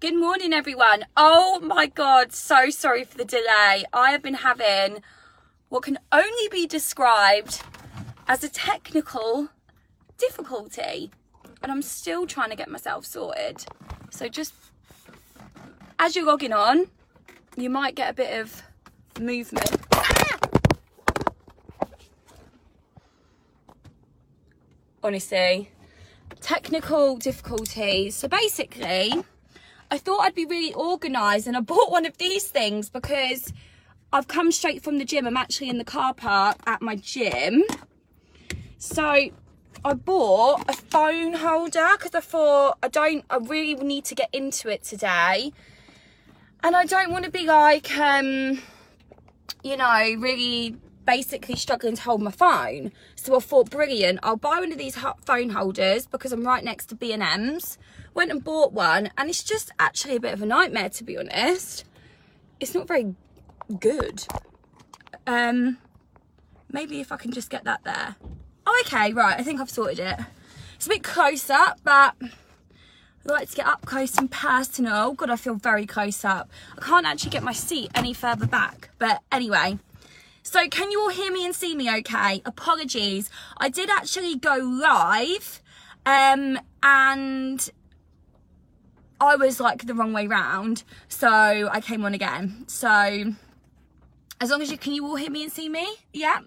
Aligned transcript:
Good 0.00 0.14
morning, 0.14 0.52
everyone. 0.52 1.06
Oh 1.16 1.58
my 1.58 1.86
God, 1.86 2.32
so 2.32 2.70
sorry 2.70 3.02
for 3.02 3.18
the 3.18 3.24
delay. 3.24 3.82
I 3.92 4.12
have 4.12 4.22
been 4.22 4.34
having 4.34 5.02
what 5.70 5.82
can 5.82 5.98
only 6.12 6.48
be 6.52 6.68
described 6.68 7.62
as 8.28 8.44
a 8.44 8.48
technical 8.48 9.48
difficulty, 10.16 11.10
and 11.64 11.72
I'm 11.72 11.82
still 11.82 12.28
trying 12.28 12.50
to 12.50 12.54
get 12.54 12.70
myself 12.70 13.06
sorted. 13.06 13.64
So, 14.10 14.28
just 14.28 14.54
as 15.98 16.14
you're 16.14 16.24
logging 16.24 16.52
on, 16.52 16.86
you 17.56 17.68
might 17.68 17.96
get 17.96 18.10
a 18.10 18.14
bit 18.14 18.40
of 18.40 18.62
movement. 19.18 19.68
Honestly, 25.02 25.72
technical 26.40 27.16
difficulties. 27.16 28.14
So, 28.14 28.28
basically, 28.28 29.24
I 29.90 29.98
thought 29.98 30.20
I'd 30.20 30.34
be 30.34 30.44
really 30.44 30.74
organised 30.74 31.46
and 31.46 31.56
I 31.56 31.60
bought 31.60 31.90
one 31.90 32.04
of 32.04 32.18
these 32.18 32.46
things 32.46 32.90
because 32.90 33.52
I've 34.12 34.28
come 34.28 34.52
straight 34.52 34.82
from 34.82 34.98
the 34.98 35.04
gym. 35.04 35.26
I'm 35.26 35.36
actually 35.36 35.70
in 35.70 35.78
the 35.78 35.84
car 35.84 36.14
park 36.14 36.58
at 36.66 36.82
my 36.82 36.96
gym. 36.96 37.64
So 38.78 39.30
I 39.84 39.94
bought 39.94 40.68
a 40.68 40.72
phone 40.72 41.34
holder 41.34 41.88
because 41.92 42.14
I 42.14 42.20
thought 42.20 42.78
I 42.82 42.88
don't, 42.88 43.24
I 43.30 43.36
really 43.36 43.74
need 43.74 44.04
to 44.06 44.14
get 44.14 44.28
into 44.32 44.68
it 44.68 44.82
today. 44.82 45.52
And 46.62 46.76
I 46.76 46.84
don't 46.84 47.10
want 47.10 47.24
to 47.24 47.30
be 47.30 47.46
like, 47.46 47.96
um, 47.96 48.60
you 49.62 49.76
know, 49.76 50.14
really 50.18 50.76
basically 51.06 51.56
struggling 51.56 51.96
to 51.96 52.02
hold 52.02 52.20
my 52.20 52.30
phone. 52.30 52.92
So 53.14 53.36
I 53.36 53.40
thought, 53.40 53.70
brilliant, 53.70 54.18
I'll 54.22 54.36
buy 54.36 54.58
one 54.58 54.72
of 54.72 54.78
these 54.78 54.96
phone 55.24 55.50
holders 55.50 56.06
because 56.06 56.32
I'm 56.32 56.44
right 56.44 56.62
next 56.62 56.86
to 56.86 56.94
B&M's. 56.94 57.78
Went 58.18 58.32
and 58.32 58.42
bought 58.42 58.72
one 58.72 59.10
and 59.16 59.30
it's 59.30 59.44
just 59.44 59.70
actually 59.78 60.16
a 60.16 60.20
bit 60.20 60.32
of 60.32 60.42
a 60.42 60.46
nightmare 60.46 60.88
to 60.88 61.04
be 61.04 61.16
honest. 61.16 61.84
It's 62.58 62.74
not 62.74 62.88
very 62.88 63.14
good. 63.78 64.26
Um, 65.24 65.78
maybe 66.68 66.98
if 66.98 67.12
I 67.12 67.16
can 67.16 67.30
just 67.30 67.48
get 67.48 67.62
that 67.62 67.84
there. 67.84 68.16
Oh, 68.66 68.82
okay, 68.84 69.12
right, 69.12 69.38
I 69.38 69.44
think 69.44 69.60
I've 69.60 69.70
sorted 69.70 70.00
it. 70.00 70.18
It's 70.74 70.86
a 70.86 70.88
bit 70.88 71.04
close 71.04 71.48
up, 71.48 71.78
but 71.84 72.16
I 72.20 72.28
like 73.24 73.50
to 73.50 73.54
get 73.54 73.68
up 73.68 73.86
close 73.86 74.18
and 74.18 74.28
personal. 74.28 75.12
God, 75.12 75.30
I 75.30 75.36
feel 75.36 75.54
very 75.54 75.86
close 75.86 76.24
up. 76.24 76.50
I 76.76 76.80
can't 76.80 77.06
actually 77.06 77.30
get 77.30 77.44
my 77.44 77.52
seat 77.52 77.92
any 77.94 78.14
further 78.14 78.48
back. 78.48 78.90
But 78.98 79.22
anyway, 79.30 79.78
so 80.42 80.68
can 80.68 80.90
you 80.90 81.02
all 81.02 81.10
hear 81.10 81.30
me 81.30 81.46
and 81.46 81.54
see 81.54 81.76
me 81.76 81.88
okay? 81.98 82.42
Apologies. 82.44 83.30
I 83.58 83.68
did 83.68 83.88
actually 83.88 84.34
go 84.34 84.56
live 84.56 85.62
um, 86.04 86.58
and 86.82 87.70
I 89.20 89.36
was 89.36 89.60
like 89.60 89.86
the 89.86 89.94
wrong 89.94 90.12
way 90.12 90.26
round. 90.26 90.84
So 91.08 91.28
I 91.28 91.80
came 91.80 92.04
on 92.04 92.14
again. 92.14 92.64
So 92.68 93.34
as 94.40 94.50
long 94.50 94.62
as 94.62 94.70
you, 94.70 94.78
can 94.78 94.94
you 94.94 95.06
all 95.06 95.16
hear 95.16 95.30
me 95.30 95.42
and 95.42 95.52
see 95.52 95.68
me? 95.68 95.86
Yeah. 96.12 96.40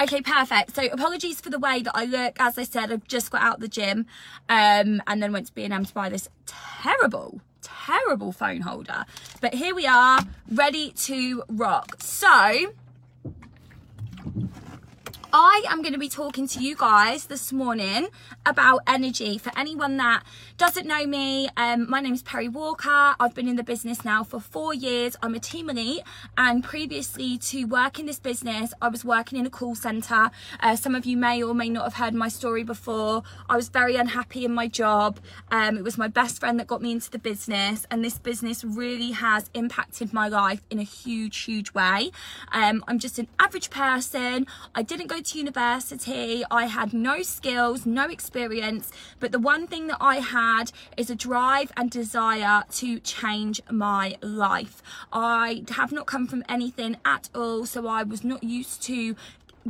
Okay, 0.00 0.22
perfect. 0.22 0.74
So 0.74 0.86
apologies 0.86 1.40
for 1.40 1.50
the 1.50 1.58
way 1.58 1.82
that 1.82 1.92
I 1.94 2.04
look. 2.04 2.36
As 2.38 2.56
I 2.56 2.64
said, 2.64 2.90
I've 2.90 3.06
just 3.06 3.30
got 3.30 3.42
out 3.42 3.60
the 3.60 3.68
gym 3.68 4.06
um, 4.48 5.02
and 5.06 5.22
then 5.22 5.32
went 5.32 5.46
to 5.48 5.52
B&M 5.52 5.84
to 5.84 5.94
buy 5.94 6.08
this 6.08 6.28
terrible 6.46 7.40
terrible 7.62 8.32
phone 8.32 8.60
holder. 8.60 9.04
But 9.40 9.54
here 9.54 9.74
we 9.74 9.86
are, 9.86 10.20
ready 10.50 10.92
to 10.92 11.42
rock. 11.48 11.96
So, 12.00 12.72
I 15.32 15.62
am 15.68 15.80
going 15.80 15.92
to 15.92 15.98
be 15.98 16.08
talking 16.08 16.48
to 16.48 16.60
you 16.60 16.74
guys 16.74 17.26
this 17.26 17.52
morning 17.52 18.08
about 18.44 18.80
energy. 18.88 19.38
For 19.38 19.52
anyone 19.56 19.96
that 19.98 20.24
doesn't 20.58 20.88
know 20.88 21.06
me, 21.06 21.48
um, 21.56 21.88
my 21.88 22.00
name 22.00 22.14
is 22.14 22.22
Perrie 22.24 22.48
Walker. 22.48 23.14
I've 23.20 23.32
been 23.32 23.46
in 23.46 23.54
the 23.54 23.62
business 23.62 24.04
now 24.04 24.24
for 24.24 24.40
four 24.40 24.74
years. 24.74 25.16
I'm 25.22 25.36
a 25.36 25.38
team 25.38 25.70
elite, 25.70 26.02
and 26.36 26.64
previously 26.64 27.38
to 27.38 27.64
work 27.66 28.00
in 28.00 28.06
this 28.06 28.18
business, 28.18 28.74
I 28.82 28.88
was 28.88 29.04
working 29.04 29.38
in 29.38 29.46
a 29.46 29.50
call 29.50 29.76
center. 29.76 30.32
Uh, 30.58 30.74
some 30.74 30.96
of 30.96 31.06
you 31.06 31.16
may 31.16 31.44
or 31.44 31.54
may 31.54 31.68
not 31.68 31.84
have 31.84 31.94
heard 31.94 32.14
my 32.14 32.28
story 32.28 32.64
before. 32.64 33.22
I 33.48 33.54
was 33.54 33.68
very 33.68 33.94
unhappy 33.94 34.44
in 34.44 34.52
my 34.52 34.66
job. 34.66 35.20
Um, 35.52 35.76
it 35.78 35.84
was 35.84 35.96
my 35.96 36.08
best 36.08 36.40
friend 36.40 36.58
that 36.58 36.66
got 36.66 36.82
me 36.82 36.90
into 36.90 37.08
the 37.08 37.20
business, 37.20 37.86
and 37.88 38.04
this 38.04 38.18
business 38.18 38.64
really 38.64 39.12
has 39.12 39.48
impacted 39.54 40.12
my 40.12 40.26
life 40.26 40.62
in 40.70 40.80
a 40.80 40.84
huge, 40.84 41.36
huge 41.38 41.72
way. 41.72 42.10
Um, 42.50 42.82
I'm 42.88 42.98
just 42.98 43.20
an 43.20 43.28
average 43.38 43.70
person. 43.70 44.48
I 44.74 44.82
didn't 44.82 45.06
go 45.06 45.19
to 45.26 45.38
university. 45.38 46.44
I 46.50 46.66
had 46.66 46.92
no 46.92 47.22
skills, 47.22 47.86
no 47.86 48.08
experience, 48.08 48.90
but 49.18 49.32
the 49.32 49.38
one 49.38 49.66
thing 49.66 49.86
that 49.88 49.98
I 50.00 50.16
had 50.16 50.72
is 50.96 51.10
a 51.10 51.14
drive 51.14 51.72
and 51.76 51.90
desire 51.90 52.64
to 52.72 52.98
change 53.00 53.60
my 53.70 54.16
life. 54.22 54.82
I 55.12 55.64
have 55.70 55.92
not 55.92 56.06
come 56.06 56.26
from 56.26 56.44
anything 56.48 56.96
at 57.04 57.28
all, 57.34 57.66
so 57.66 57.86
I 57.86 58.02
was 58.02 58.24
not 58.24 58.42
used 58.42 58.82
to 58.84 59.16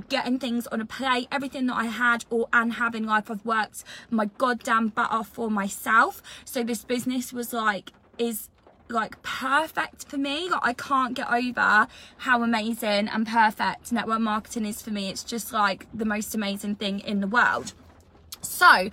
getting 0.09 0.39
things 0.39 0.69
on 0.69 0.81
a 0.81 0.87
plate 0.87 1.27
everything 1.33 1.67
that 1.67 1.75
i 1.75 1.87
had 1.87 2.25
or 2.31 2.47
and 2.53 2.75
having 2.75 3.05
life 3.05 3.29
i've 3.29 3.45
worked 3.45 3.83
my 4.09 4.27
goddamn 4.39 4.87
butt 4.87 5.11
off 5.11 5.27
for 5.27 5.51
myself 5.51 6.23
so 6.45 6.63
this 6.63 6.85
business 6.85 7.33
was 7.33 7.53
like 7.53 7.91
is 8.17 8.49
like 8.91 9.23
perfect 9.23 10.07
for 10.09 10.17
me. 10.17 10.49
Like 10.51 10.61
I 10.63 10.73
can't 10.73 11.15
get 11.15 11.31
over 11.31 11.87
how 12.19 12.43
amazing 12.43 13.09
and 13.09 13.27
perfect 13.27 13.93
network 13.93 14.21
marketing 14.21 14.67
is 14.67 14.83
for 14.83 14.91
me. 14.91 15.09
It's 15.09 15.25
just 15.25 15.53
like 15.53 15.87
the 15.95 16.05
most 16.05 16.35
amazing 16.35 16.77
thing 16.77 17.01
in 17.01 17.21
the 17.21 17.27
world. 17.27 17.73
So, 18.43 18.91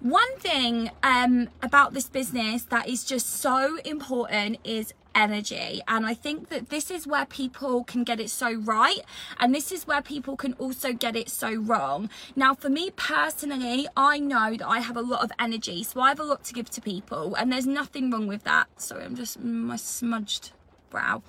one 0.00 0.36
thing 0.38 0.90
um, 1.02 1.48
about 1.62 1.92
this 1.92 2.08
business 2.08 2.62
that 2.64 2.88
is 2.88 3.04
just 3.04 3.28
so 3.28 3.78
important 3.84 4.58
is 4.62 4.94
energy. 5.18 5.82
And 5.88 6.06
I 6.06 6.14
think 6.14 6.48
that 6.48 6.70
this 6.70 6.90
is 6.90 7.06
where 7.06 7.26
people 7.26 7.84
can 7.84 8.04
get 8.04 8.20
it 8.20 8.30
so 8.30 8.54
right. 8.54 9.00
And 9.38 9.54
this 9.54 9.72
is 9.72 9.86
where 9.86 10.00
people 10.00 10.36
can 10.36 10.54
also 10.54 10.92
get 10.92 11.16
it 11.16 11.28
so 11.28 11.52
wrong. 11.52 12.08
Now, 12.36 12.54
for 12.54 12.70
me 12.70 12.90
personally, 12.90 13.86
I 13.96 14.18
know 14.18 14.56
that 14.56 14.66
I 14.66 14.78
have 14.78 14.96
a 14.96 15.02
lot 15.02 15.22
of 15.22 15.32
energy. 15.38 15.82
So 15.82 16.00
I 16.00 16.10
have 16.10 16.20
a 16.20 16.24
lot 16.24 16.44
to 16.44 16.54
give 16.54 16.70
to 16.70 16.80
people. 16.80 17.34
And 17.34 17.52
there's 17.52 17.66
nothing 17.66 18.10
wrong 18.10 18.28
with 18.28 18.44
that. 18.44 18.68
Sorry, 18.80 19.04
I'm 19.04 19.16
just 19.16 19.40
my 19.40 19.76
smudged 19.76 20.52
brow. 20.88 21.22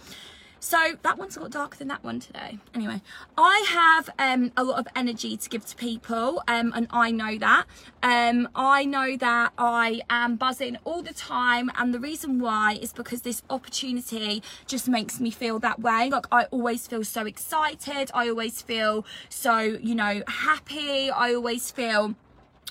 So 0.60 0.78
that 1.04 1.18
one's 1.18 1.38
a 1.38 1.42
lot 1.42 1.52
darker 1.52 1.78
than 1.78 1.88
that 1.88 2.04
one 2.04 2.20
today. 2.20 2.60
Anyway, 2.76 3.02
I 3.38 3.66
have 3.70 4.10
um, 4.20 4.52
a 4.58 4.64
lot 4.64 4.80
of 4.80 4.88
energy 4.96 5.38
to 5.38 5.50
give 5.50 5.66
to 5.68 5.76
people 5.76 6.44
um, 6.48 6.74
and 6.76 6.88
I 6.92 7.12
know 7.12 7.38
that. 7.38 7.66
Um, 8.04 8.50
I 8.56 8.86
know 8.86 9.16
that 9.18 9.54
I 9.58 10.02
am 10.10 10.36
buzzing 10.36 10.78
all 10.84 11.02
the 11.02 11.14
time 11.14 11.72
and 11.78 11.94
the 11.94 12.00
reason 12.00 12.40
why 12.40 12.74
is 12.74 12.94
because 12.94 13.22
this 13.22 13.42
opportunity 13.50 14.44
just 14.68 14.88
makes 14.88 15.20
me 15.20 15.32
feel 15.32 15.60
that 15.60 15.80
way. 15.80 16.10
Like 16.10 16.28
I 16.32 16.46
always 16.46 16.88
feel 16.88 17.04
so 17.04 17.26
excited. 17.26 18.12
I 18.14 18.30
always 18.30 18.62
feel 18.62 19.06
so, 19.30 19.60
you 19.60 19.96
know, 19.96 20.24
happy. 20.28 21.10
I 21.10 21.34
always 21.34 21.72
feel 21.72 22.16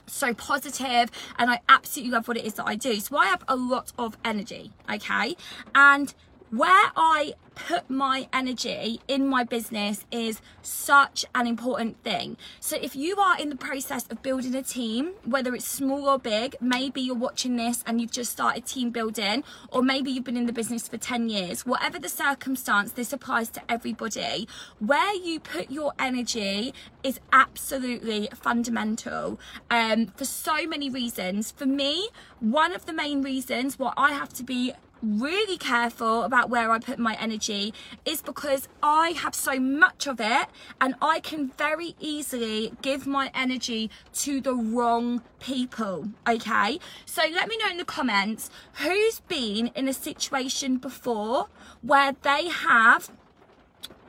so 0.07 0.35
positive 0.35 1.11
and 1.39 1.51
I 1.51 1.61
absolutely 1.69 2.13
love 2.13 2.29
what 2.29 2.37
it 2.37 2.45
is 2.45 2.55
that 2.55 2.67
I 2.67 2.77
do. 2.77 3.01
So 3.01 3.17
I 3.17 3.27
have 3.27 3.45
a 3.49 3.57
lot 3.57 3.93
of 3.99 4.17
energy, 4.25 4.73
okay? 4.91 5.37
And 5.75 6.15
where 6.51 6.91
I 6.97 7.35
put 7.55 7.91
my 7.91 8.29
energy 8.33 9.01
in 9.09 9.27
my 9.27 9.43
business 9.43 10.07
is 10.13 10.41
such 10.63 11.27
an 11.35 11.47
important 11.47 12.03
thing. 12.05 12.37
So 12.61 12.77
if 12.81 12.95
you 12.95 13.17
are 13.19 13.39
in 13.39 13.51
the 13.51 13.57
process 13.57 14.07
of 14.11 14.23
building 14.23 14.55
a 14.55 14.63
team, 14.63 15.13
whether 15.25 15.55
it's 15.55 15.67
small 15.67 16.09
or 16.09 16.19
big, 16.19 16.55
maybe 16.61 17.01
you're 17.01 17.17
watching 17.17 17.57
this 17.57 17.83
and 17.87 18.01
you've 18.01 18.13
just 18.13 18.31
started 18.31 18.65
team 18.65 18.91
building, 18.91 19.43
or 19.71 19.83
maybe 19.83 20.11
you've 20.11 20.25
been 20.25 20.37
in 20.37 20.47
the 20.47 20.53
business 20.53 20.87
for 20.87 20.97
10 20.97 21.29
years, 21.29 21.67
whatever 21.67 21.99
the 21.99 22.09
circumstance, 22.09 22.93
this 22.93 23.13
applies 23.13 23.49
to 23.51 23.61
everybody. 23.69 24.47
Where 24.79 25.15
you 25.15 25.41
put 25.41 25.71
your 25.71 25.93
energy 25.99 26.73
is 27.03 27.19
absolutely 27.33 28.29
fundamental 28.35 29.41
um, 29.71 30.07
for 30.17 30.25
so 30.25 30.67
many 30.67 30.89
reasons. 30.91 31.51
For 31.51 31.67
me, 31.67 32.09
one 32.41 32.73
of 32.73 32.87
the 32.87 32.93
main 32.93 33.23
reasons 33.23 33.79
why 33.79 33.93
I 33.97 34.13
have 34.13 34.33
to 34.35 34.45
be 34.45 34.73
really 35.03 35.57
careful 35.57 36.23
about 36.23 36.51
where 36.51 36.71
I 36.71 36.79
put 36.79 36.99
my 36.99 37.17
energy 37.21 37.73
is 38.05 38.23
because 38.23 38.69
I 38.83 39.11
have 39.11 39.35
so 39.35 39.59
much 39.59 40.07
of 40.07 40.21
it 40.21 40.49
and 40.81 40.95
I 41.01 41.21
can 41.21 41.53
very 41.59 41.95
easily 42.01 42.73
give 42.83 43.07
my 43.07 43.31
energy 43.35 43.91
to 44.15 44.41
the 44.41 44.55
wrong 44.55 45.23
people. 45.41 46.09
Okay, 46.29 46.79
so 47.05 47.23
let 47.33 47.49
me 47.49 47.57
know 47.59 47.71
in 47.71 47.77
the 47.77 47.85
comments 47.85 48.51
who's 48.75 49.21
been 49.21 49.69
in 49.75 49.89
a 49.89 49.93
situation 49.93 50.79
before 50.79 51.49
where 51.83 52.17
they 52.23 52.49
have 52.49 53.11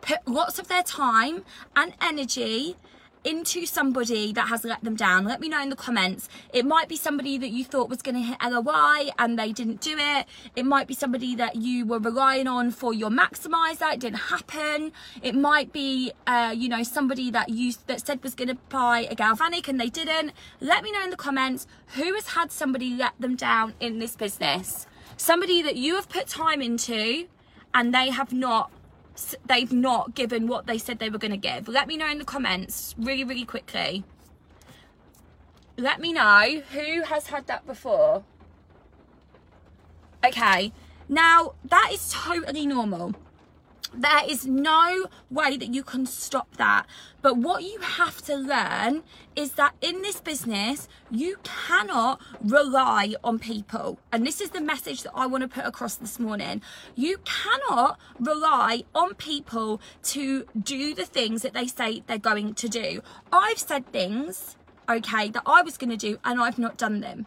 put 0.01 0.27
lots 0.27 0.59
of 0.59 0.67
their 0.67 0.83
time 0.83 1.43
and 1.75 1.93
energy 2.01 2.75
into 3.23 3.65
somebody 3.65 4.31
that 4.33 4.47
has 4.47 4.63
let 4.63 4.83
them 4.83 4.95
down. 4.95 5.25
Let 5.25 5.41
me 5.41 5.49
know 5.49 5.61
in 5.61 5.69
the 5.69 5.75
comments. 5.75 6.29
It 6.53 6.65
might 6.65 6.87
be 6.87 6.95
somebody 6.95 7.37
that 7.37 7.49
you 7.49 7.63
thought 7.63 7.89
was 7.89 8.01
going 8.01 8.15
to 8.15 8.21
hit 8.21 8.37
LOI 8.43 9.09
and 9.17 9.37
they 9.37 9.51
didn't 9.51 9.81
do 9.81 9.95
it. 9.97 10.25
It 10.55 10.65
might 10.65 10.87
be 10.87 10.93
somebody 10.93 11.35
that 11.35 11.55
you 11.55 11.85
were 11.85 11.99
relying 11.99 12.47
on 12.47 12.71
for 12.71 12.93
your 12.93 13.09
maximizer. 13.09 13.93
It 13.93 13.99
didn't 13.99 14.19
happen. 14.19 14.91
It 15.21 15.35
might 15.35 15.73
be, 15.73 16.11
uh, 16.25 16.53
you 16.55 16.69
know, 16.69 16.83
somebody 16.83 17.29
that 17.31 17.49
you 17.49 17.73
that 17.87 18.05
said 18.05 18.23
was 18.23 18.35
going 18.35 18.47
to 18.47 18.57
buy 18.69 19.07
a 19.09 19.15
galvanic 19.15 19.67
and 19.67 19.79
they 19.79 19.89
didn't. 19.89 20.31
Let 20.61 20.83
me 20.83 20.91
know 20.91 21.03
in 21.03 21.09
the 21.09 21.17
comments 21.17 21.67
who 21.95 22.13
has 22.13 22.29
had 22.29 22.51
somebody 22.51 22.95
let 22.95 23.19
them 23.19 23.35
down 23.35 23.73
in 23.79 23.99
this 23.99 24.15
business. 24.15 24.87
Somebody 25.17 25.61
that 25.61 25.75
you 25.75 25.95
have 25.95 26.07
put 26.07 26.27
time 26.27 26.61
into 26.61 27.27
and 27.73 27.93
they 27.93 28.09
have 28.09 28.31
not 28.31 28.71
they've 29.45 29.71
not 29.71 30.15
given 30.15 30.47
what 30.47 30.67
they 30.67 30.77
said 30.77 30.99
they 30.99 31.09
were 31.09 31.17
going 31.17 31.31
to 31.31 31.37
give. 31.37 31.67
Let 31.67 31.87
me 31.87 31.97
know 31.97 32.09
in 32.09 32.19
the 32.19 32.25
comments 32.25 32.95
really, 32.97 33.23
really 33.23 33.45
quickly. 33.45 34.03
Let 35.77 35.99
me 35.99 36.11
know 36.13 36.61
who 36.71 37.03
has 37.03 37.27
had 37.27 37.47
that 37.47 37.65
before. 37.65 38.23
Okay, 40.25 40.73
now 41.07 41.53
that 41.63 41.89
is 41.93 42.11
totally 42.11 42.65
normal. 42.65 43.15
There 43.93 44.21
is 44.27 44.45
no 44.45 45.07
way 45.31 45.57
that 45.57 45.73
you 45.73 45.83
can 45.83 46.05
stop 46.05 46.57
that. 46.57 46.85
But 47.21 47.37
what 47.37 47.63
you 47.63 47.79
have 47.79 48.21
to 48.23 48.35
learn 48.35 49.03
is 49.35 49.53
that 49.53 49.73
in 49.81 50.01
this 50.01 50.21
business, 50.21 50.87
you 51.09 51.37
cannot 51.43 52.21
rely 52.41 53.15
on 53.23 53.39
people. 53.39 53.99
And 54.11 54.25
this 54.25 54.41
is 54.41 54.51
the 54.51 54.61
message 54.61 55.03
that 55.03 55.11
I 55.15 55.25
want 55.25 55.41
to 55.41 55.47
put 55.47 55.65
across 55.65 55.95
this 55.95 56.19
morning. 56.19 56.61
You 56.95 57.17
cannot 57.25 57.99
rely 58.19 58.83
on 58.93 59.15
people 59.15 59.81
to 60.03 60.45
do 60.61 60.93
the 60.93 61.05
things 61.05 61.41
that 61.41 61.53
they 61.53 61.67
say 61.67 62.03
they're 62.05 62.17
going 62.17 62.53
to 62.55 62.69
do. 62.69 63.01
I've 63.31 63.59
said 63.59 63.91
things, 63.91 64.55
okay, 64.87 65.29
that 65.29 65.43
I 65.45 65.61
was 65.61 65.77
going 65.77 65.89
to 65.89 65.97
do 65.97 66.19
and 66.23 66.39
I've 66.39 66.59
not 66.59 66.77
done 66.77 66.99
them. 66.99 67.25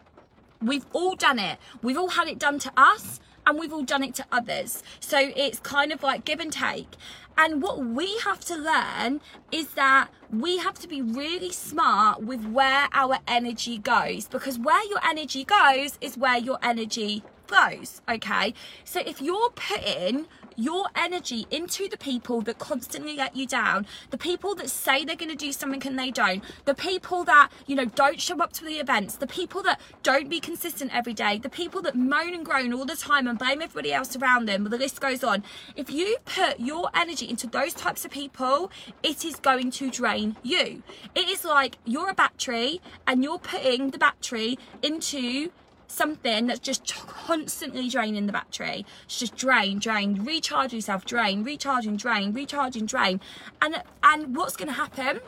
We've 0.61 0.85
all 0.93 1.15
done 1.15 1.39
it. 1.39 1.59
We've 1.81 1.97
all 1.97 2.09
had 2.09 2.29
it 2.29 2.39
done 2.39 2.57
to 2.59 2.71
us 2.77 3.19
and 3.45 3.59
we've 3.59 3.73
all 3.73 3.83
done 3.83 4.03
it 4.03 4.15
to 4.15 4.25
others. 4.31 4.83
So 4.99 5.31
it's 5.35 5.59
kind 5.59 5.91
of 5.91 6.03
like 6.03 6.25
give 6.25 6.39
and 6.39 6.51
take. 6.51 6.95
And 7.37 7.61
what 7.61 7.79
we 7.83 8.17
have 8.19 8.41
to 8.45 8.55
learn 8.55 9.19
is 9.51 9.69
that 9.69 10.09
we 10.31 10.59
have 10.59 10.75
to 10.79 10.87
be 10.87 11.01
really 11.01 11.51
smart 11.51 12.21
with 12.21 12.45
where 12.45 12.87
our 12.93 13.17
energy 13.27 13.77
goes 13.79 14.27
because 14.27 14.59
where 14.59 14.83
your 14.87 14.99
energy 15.03 15.43
goes 15.43 15.97
is 15.99 16.17
where 16.17 16.37
your 16.37 16.59
energy 16.61 17.23
flows. 17.53 18.01
Okay. 18.09 18.53
So 18.83 18.99
if 19.05 19.21
you're 19.21 19.51
putting 19.51 20.27
your 20.55 20.85
energy 20.95 21.47
into 21.49 21.87
the 21.89 21.97
people 21.97 22.41
that 22.41 22.59
constantly 22.59 23.15
let 23.15 23.35
you 23.35 23.45
down, 23.45 23.85
the 24.11 24.17
people 24.17 24.55
that 24.55 24.69
say 24.69 25.03
they're 25.03 25.15
going 25.15 25.29
to 25.29 25.35
do 25.35 25.51
something 25.51 25.81
and 25.85 25.97
they 25.97 26.11
don't, 26.11 26.43
the 26.65 26.75
people 26.75 27.23
that, 27.23 27.49
you 27.65 27.75
know, 27.75 27.85
don't 27.85 28.19
show 28.19 28.39
up 28.39 28.53
to 28.53 28.65
the 28.65 28.75
events, 28.75 29.15
the 29.15 29.27
people 29.27 29.63
that 29.63 29.79
don't 30.03 30.29
be 30.29 30.39
consistent 30.39 30.93
every 30.93 31.13
day, 31.13 31.37
the 31.37 31.49
people 31.49 31.81
that 31.81 31.95
moan 31.95 32.33
and 32.33 32.45
groan 32.45 32.73
all 32.73 32.85
the 32.85 32.95
time 32.95 33.27
and 33.27 33.37
blame 33.39 33.61
everybody 33.61 33.93
else 33.93 34.15
around 34.15 34.47
them, 34.47 34.63
the 34.65 34.77
list 34.77 35.01
goes 35.01 35.23
on. 35.23 35.43
If 35.75 35.89
you 35.91 36.17
put 36.25 36.59
your 36.59 36.89
energy 36.95 37.29
into 37.29 37.47
those 37.47 37.73
types 37.73 38.05
of 38.05 38.11
people, 38.11 38.71
it 39.01 39.25
is 39.25 39.35
going 39.37 39.71
to 39.71 39.89
drain 39.89 40.37
you. 40.43 40.83
It 41.15 41.29
is 41.29 41.43
like 41.43 41.77
you're 41.85 42.09
a 42.09 42.15
battery 42.15 42.81
and 43.07 43.23
you're 43.23 43.39
putting 43.39 43.91
the 43.91 43.97
battery 43.97 44.57
into 44.81 45.51
something 45.87 46.47
that's 46.47 46.59
just 46.59 46.95
constantly 46.95 47.89
draining 47.89 48.25
the 48.25 48.33
battery. 48.33 48.85
It's 49.05 49.19
just 49.19 49.35
drain, 49.35 49.79
drain, 49.79 50.23
recharge 50.23 50.73
yourself, 50.73 51.05
drain, 51.05 51.43
recharging, 51.43 51.97
drain, 51.97 52.33
recharging, 52.33 52.85
drain. 52.85 53.21
And 53.61 53.81
and 54.01 54.35
what's 54.35 54.55
gonna 54.55 54.73
happen 54.73 55.19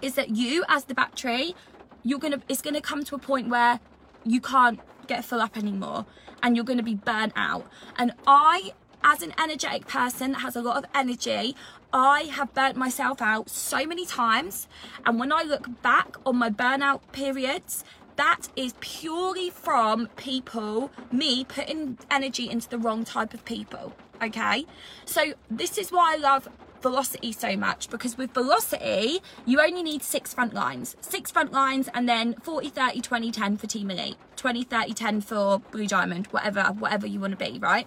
is 0.00 0.14
that 0.14 0.30
you 0.30 0.64
as 0.68 0.84
the 0.84 0.94
battery, 0.94 1.54
you're 2.02 2.18
gonna 2.18 2.42
it's 2.48 2.62
gonna 2.62 2.80
come 2.80 3.04
to 3.04 3.14
a 3.14 3.18
point 3.18 3.48
where 3.48 3.80
you 4.24 4.40
can't 4.40 4.80
get 5.06 5.24
full 5.24 5.40
up 5.40 5.56
anymore 5.56 6.06
and 6.42 6.56
you're 6.56 6.64
gonna 6.64 6.82
be 6.82 6.94
burnt 6.94 7.32
out. 7.36 7.66
And 7.96 8.12
I 8.26 8.72
as 9.04 9.22
an 9.22 9.32
energetic 9.38 9.86
person 9.88 10.32
that 10.32 10.40
has 10.40 10.56
a 10.56 10.62
lot 10.62 10.76
of 10.76 10.84
energy, 10.94 11.56
I 11.92 12.22
have 12.22 12.54
burnt 12.54 12.76
myself 12.76 13.20
out 13.20 13.50
so 13.50 13.84
many 13.84 14.06
times. 14.06 14.68
And 15.04 15.18
when 15.18 15.32
I 15.32 15.42
look 15.42 15.82
back 15.82 16.16
on 16.24 16.36
my 16.36 16.50
burnout 16.50 17.00
periods, 17.12 17.84
that 18.16 18.48
is 18.56 18.74
purely 18.80 19.50
from 19.50 20.08
people, 20.16 20.90
me 21.10 21.44
putting 21.44 21.98
energy 22.10 22.48
into 22.50 22.68
the 22.68 22.78
wrong 22.78 23.04
type 23.04 23.34
of 23.34 23.44
people. 23.44 23.94
Okay, 24.22 24.66
so 25.04 25.32
this 25.50 25.78
is 25.78 25.90
why 25.90 26.14
I 26.14 26.16
love 26.16 26.48
velocity 26.82 27.30
so 27.32 27.56
much 27.56 27.88
because 27.88 28.18
with 28.18 28.34
velocity 28.34 29.20
you 29.46 29.60
only 29.60 29.82
need 29.82 30.02
six 30.02 30.34
front 30.34 30.52
lines. 30.52 30.96
Six 31.00 31.30
front 31.30 31.52
lines 31.52 31.88
and 31.94 32.08
then 32.08 32.34
40 32.42 32.68
30 32.68 33.00
20 33.00 33.30
10 33.30 33.56
for 33.56 33.66
team 33.66 33.90
elite. 33.90 34.16
20 34.36 34.64
30 34.64 34.92
10 34.92 35.20
for 35.20 35.58
blue 35.70 35.86
diamond 35.86 36.26
whatever 36.28 36.64
whatever 36.78 37.06
you 37.06 37.20
want 37.20 37.38
to 37.38 37.44
be 37.44 37.58
right? 37.58 37.86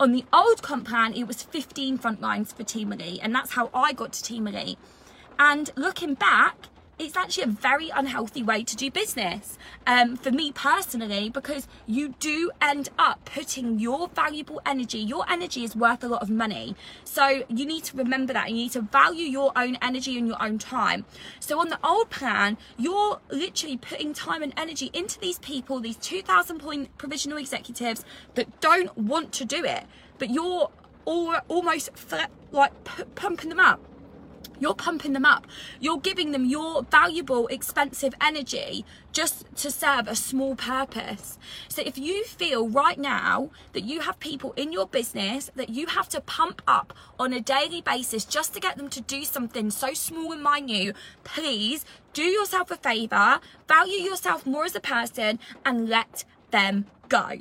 On 0.00 0.12
the 0.12 0.24
old 0.32 0.62
comp 0.62 0.88
plan 0.88 1.12
it 1.14 1.26
was 1.26 1.42
15 1.42 1.98
front 1.98 2.20
lines 2.20 2.52
for 2.52 2.62
team 2.64 2.92
elite 2.92 3.20
and 3.22 3.34
that's 3.34 3.52
how 3.52 3.70
i 3.72 3.92
got 3.92 4.12
to 4.14 4.22
team 4.22 4.46
elite. 4.46 4.78
And 5.38 5.70
looking 5.76 6.14
back 6.14 6.68
it's 6.98 7.16
actually 7.16 7.44
a 7.44 7.48
very 7.48 7.90
unhealthy 7.90 8.42
way 8.42 8.64
to 8.64 8.74
do 8.74 8.90
business 8.90 9.58
um, 9.86 10.16
for 10.16 10.30
me 10.30 10.50
personally 10.52 11.28
because 11.28 11.68
you 11.86 12.14
do 12.18 12.50
end 12.60 12.88
up 12.98 13.24
putting 13.24 13.78
your 13.78 14.08
valuable 14.08 14.60
energy 14.64 14.98
your 14.98 15.24
energy 15.28 15.62
is 15.64 15.76
worth 15.76 16.02
a 16.02 16.08
lot 16.08 16.22
of 16.22 16.30
money. 16.30 16.74
So 17.04 17.44
you 17.48 17.66
need 17.66 17.84
to 17.84 17.96
remember 17.96 18.32
that 18.32 18.48
you 18.50 18.56
need 18.56 18.72
to 18.72 18.80
value 18.80 19.26
your 19.26 19.52
own 19.56 19.76
energy 19.82 20.16
and 20.18 20.26
your 20.26 20.42
own 20.42 20.58
time. 20.58 21.04
So 21.40 21.60
on 21.60 21.68
the 21.68 21.78
old 21.84 22.10
plan 22.10 22.56
you're 22.78 23.20
literally 23.30 23.76
putting 23.76 24.14
time 24.14 24.42
and 24.42 24.52
energy 24.56 24.90
into 24.92 25.18
these 25.18 25.38
people 25.38 25.80
these 25.80 25.96
2000 25.96 26.58
point 26.58 26.96
provisional 26.98 27.38
executives 27.38 28.04
that 28.34 28.60
don't 28.60 28.96
want 28.96 29.32
to 29.32 29.44
do 29.44 29.64
it 29.64 29.84
but 30.18 30.30
you're 30.30 30.70
all, 31.04 31.36
almost 31.48 31.90
like 32.52 32.72
pumping 33.14 33.48
them 33.48 33.60
up 33.60 33.80
you're 34.58 34.74
pumping 34.74 35.12
them 35.12 35.24
up. 35.24 35.46
You're 35.80 35.98
giving 35.98 36.32
them 36.32 36.44
your 36.44 36.82
valuable, 36.82 37.46
expensive 37.48 38.14
energy 38.20 38.84
just 39.12 39.44
to 39.56 39.70
serve 39.70 40.08
a 40.08 40.16
small 40.16 40.56
purpose. 40.56 41.38
So 41.68 41.82
if 41.84 41.98
you 41.98 42.24
feel 42.24 42.68
right 42.68 42.98
now 42.98 43.50
that 43.72 43.84
you 43.84 44.00
have 44.00 44.20
people 44.20 44.52
in 44.52 44.72
your 44.72 44.86
business 44.86 45.50
that 45.56 45.70
you 45.70 45.86
have 45.86 46.08
to 46.10 46.20
pump 46.20 46.62
up 46.66 46.92
on 47.18 47.32
a 47.32 47.40
daily 47.40 47.80
basis 47.80 48.24
just 48.24 48.54
to 48.54 48.60
get 48.60 48.76
them 48.76 48.88
to 48.90 49.00
do 49.00 49.24
something 49.24 49.70
so 49.70 49.94
small 49.94 50.32
and 50.32 50.42
minute, 50.42 50.94
please 51.24 51.84
do 52.12 52.24
yourself 52.24 52.70
a 52.70 52.76
favor, 52.76 53.40
value 53.68 54.00
yourself 54.00 54.46
more 54.46 54.64
as 54.64 54.74
a 54.74 54.80
person, 54.80 55.38
and 55.64 55.88
let 55.88 56.24
them 56.50 56.86
go 57.08 57.40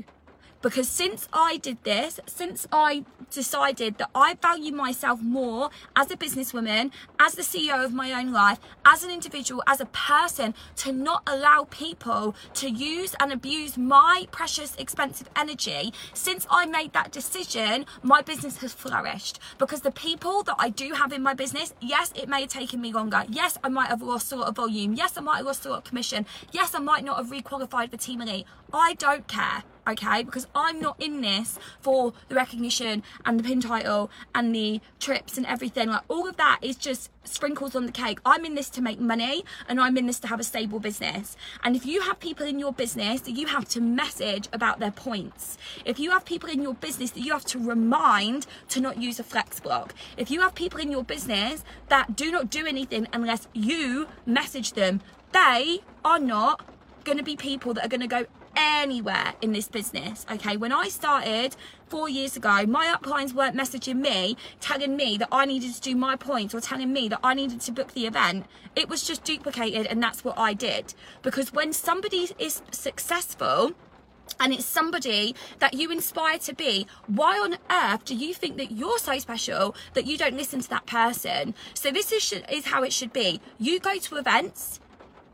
because 0.65 0.89
since 0.89 1.27
I 1.31 1.57
did 1.57 1.77
this, 1.83 2.19
since 2.25 2.65
I 2.71 3.05
decided 3.29 3.99
that 3.99 4.09
I 4.15 4.33
value 4.41 4.73
myself 4.73 5.21
more 5.21 5.69
as 5.95 6.09
a 6.09 6.17
businesswoman, 6.17 6.89
as 7.19 7.35
the 7.35 7.43
CEO 7.43 7.85
of 7.85 7.93
my 7.93 8.11
own 8.11 8.31
life, 8.33 8.57
as 8.83 9.03
an 9.03 9.11
individual, 9.11 9.61
as 9.67 9.79
a 9.79 9.85
person, 9.85 10.55
to 10.77 10.91
not 10.91 11.21
allow 11.27 11.67
people 11.69 12.35
to 12.55 12.67
use 12.67 13.15
and 13.19 13.31
abuse 13.31 13.77
my 13.77 14.25
precious, 14.31 14.75
expensive 14.77 15.29
energy, 15.35 15.93
since 16.15 16.47
I 16.49 16.65
made 16.65 16.93
that 16.93 17.11
decision, 17.11 17.85
my 18.01 18.23
business 18.23 18.57
has 18.57 18.73
flourished. 18.73 19.37
Because 19.59 19.81
the 19.81 19.91
people 19.91 20.41
that 20.45 20.55
I 20.57 20.69
do 20.69 20.93
have 20.93 21.13
in 21.13 21.21
my 21.21 21.35
business, 21.35 21.75
yes, 21.79 22.11
it 22.15 22.27
may 22.27 22.41
have 22.41 22.49
taken 22.49 22.81
me 22.81 22.91
longer. 22.91 23.23
Yes, 23.29 23.59
I 23.63 23.69
might 23.69 23.89
have 23.89 24.01
lost 24.01 24.31
a 24.31 24.35
lot 24.35 24.47
of 24.47 24.55
volume. 24.55 24.95
Yes, 24.95 25.15
I 25.15 25.21
might 25.21 25.37
have 25.37 25.45
lost 25.45 25.63
a 25.67 25.69
lot 25.69 25.77
of 25.77 25.83
commission. 25.83 26.25
Yes, 26.51 26.73
I 26.73 26.79
might 26.79 27.03
not 27.03 27.17
have 27.17 27.27
requalified 27.27 27.91
for 27.91 27.97
Team 27.97 28.21
Elite. 28.21 28.47
I 28.73 28.95
don't 28.95 29.27
care 29.27 29.63
okay? 29.87 30.23
Because 30.23 30.47
I'm 30.55 30.79
not 30.79 31.01
in 31.01 31.21
this 31.21 31.59
for 31.79 32.13
the 32.27 32.35
recognition 32.35 33.03
and 33.25 33.39
the 33.39 33.43
pin 33.43 33.61
title 33.61 34.09
and 34.33 34.53
the 34.53 34.81
trips 34.99 35.37
and 35.37 35.45
everything. 35.45 35.89
Like 35.89 36.03
all 36.07 36.27
of 36.27 36.37
that 36.37 36.59
is 36.61 36.75
just 36.75 37.11
sprinkles 37.23 37.75
on 37.75 37.85
the 37.85 37.91
cake. 37.91 38.19
I'm 38.25 38.45
in 38.45 38.55
this 38.55 38.69
to 38.71 38.81
make 38.81 38.99
money 38.99 39.43
and 39.67 39.79
I'm 39.79 39.97
in 39.97 40.07
this 40.07 40.19
to 40.19 40.27
have 40.27 40.39
a 40.39 40.43
stable 40.43 40.79
business. 40.79 41.35
And 41.63 41.75
if 41.75 41.85
you 41.85 42.01
have 42.01 42.19
people 42.19 42.45
in 42.45 42.59
your 42.59 42.73
business 42.73 43.21
that 43.21 43.31
you 43.31 43.47
have 43.47 43.67
to 43.69 43.81
message 43.81 44.47
about 44.53 44.79
their 44.79 44.91
points, 44.91 45.57
if 45.85 45.99
you 45.99 46.11
have 46.11 46.25
people 46.25 46.49
in 46.49 46.61
your 46.61 46.73
business 46.73 47.11
that 47.11 47.21
you 47.21 47.31
have 47.33 47.45
to 47.45 47.59
remind 47.59 48.45
to 48.69 48.81
not 48.81 49.01
use 49.01 49.19
a 49.19 49.23
flex 49.23 49.59
block, 49.59 49.93
if 50.17 50.29
you 50.29 50.41
have 50.41 50.55
people 50.55 50.79
in 50.79 50.91
your 50.91 51.03
business 51.03 51.63
that 51.89 52.15
do 52.15 52.31
not 52.31 52.49
do 52.49 52.65
anything 52.65 53.07
unless 53.13 53.47
you 53.53 54.07
message 54.25 54.73
them, 54.73 55.01
they 55.31 55.81
are 56.03 56.19
not 56.19 56.61
going 57.03 57.17
to 57.17 57.23
be 57.23 57.35
people 57.35 57.73
that 57.73 57.85
are 57.85 57.89
going 57.89 58.01
to 58.01 58.07
go 58.07 58.25
anywhere 58.55 59.33
in 59.41 59.51
this 59.51 59.67
business. 59.67 60.25
Okay, 60.31 60.57
when 60.57 60.71
I 60.71 60.89
started 60.89 61.55
four 61.87 62.09
years 62.09 62.35
ago, 62.35 62.65
my 62.65 62.87
uplines 62.87 63.33
weren't 63.33 63.55
messaging 63.55 63.97
me 63.97 64.37
telling 64.59 64.95
me 64.95 65.17
that 65.17 65.29
I 65.31 65.45
needed 65.45 65.73
to 65.73 65.81
do 65.81 65.95
my 65.95 66.15
points 66.15 66.53
or 66.53 66.61
telling 66.61 66.91
me 66.91 67.07
that 67.09 67.19
I 67.23 67.33
needed 67.33 67.61
to 67.61 67.71
book 67.71 67.93
the 67.93 68.05
event. 68.05 68.45
It 68.75 68.89
was 68.89 69.05
just 69.05 69.23
duplicated, 69.23 69.85
and 69.87 70.01
that's 70.01 70.23
what 70.23 70.37
I 70.37 70.53
did. 70.53 70.93
Because 71.21 71.53
when 71.53 71.73
somebody 71.73 72.29
is 72.39 72.61
successful, 72.71 73.73
and 74.39 74.53
it's 74.53 74.65
somebody 74.65 75.35
that 75.59 75.73
you 75.73 75.91
inspire 75.91 76.37
to 76.39 76.53
be, 76.53 76.87
why 77.07 77.37
on 77.37 77.57
earth 77.69 78.05
do 78.05 78.15
you 78.15 78.33
think 78.33 78.57
that 78.57 78.71
you're 78.71 78.99
so 78.99 79.17
special 79.19 79.75
that 79.93 80.05
you 80.05 80.17
don't 80.17 80.35
listen 80.35 80.59
to 80.61 80.69
that 80.69 80.85
person? 80.85 81.53
So 81.73 81.91
this 81.91 82.11
is, 82.11 82.33
is 82.51 82.65
how 82.65 82.83
it 82.83 82.91
should 82.91 83.13
be. 83.13 83.39
You 83.59 83.79
go 83.79 83.97
to 83.97 84.17
events, 84.17 84.79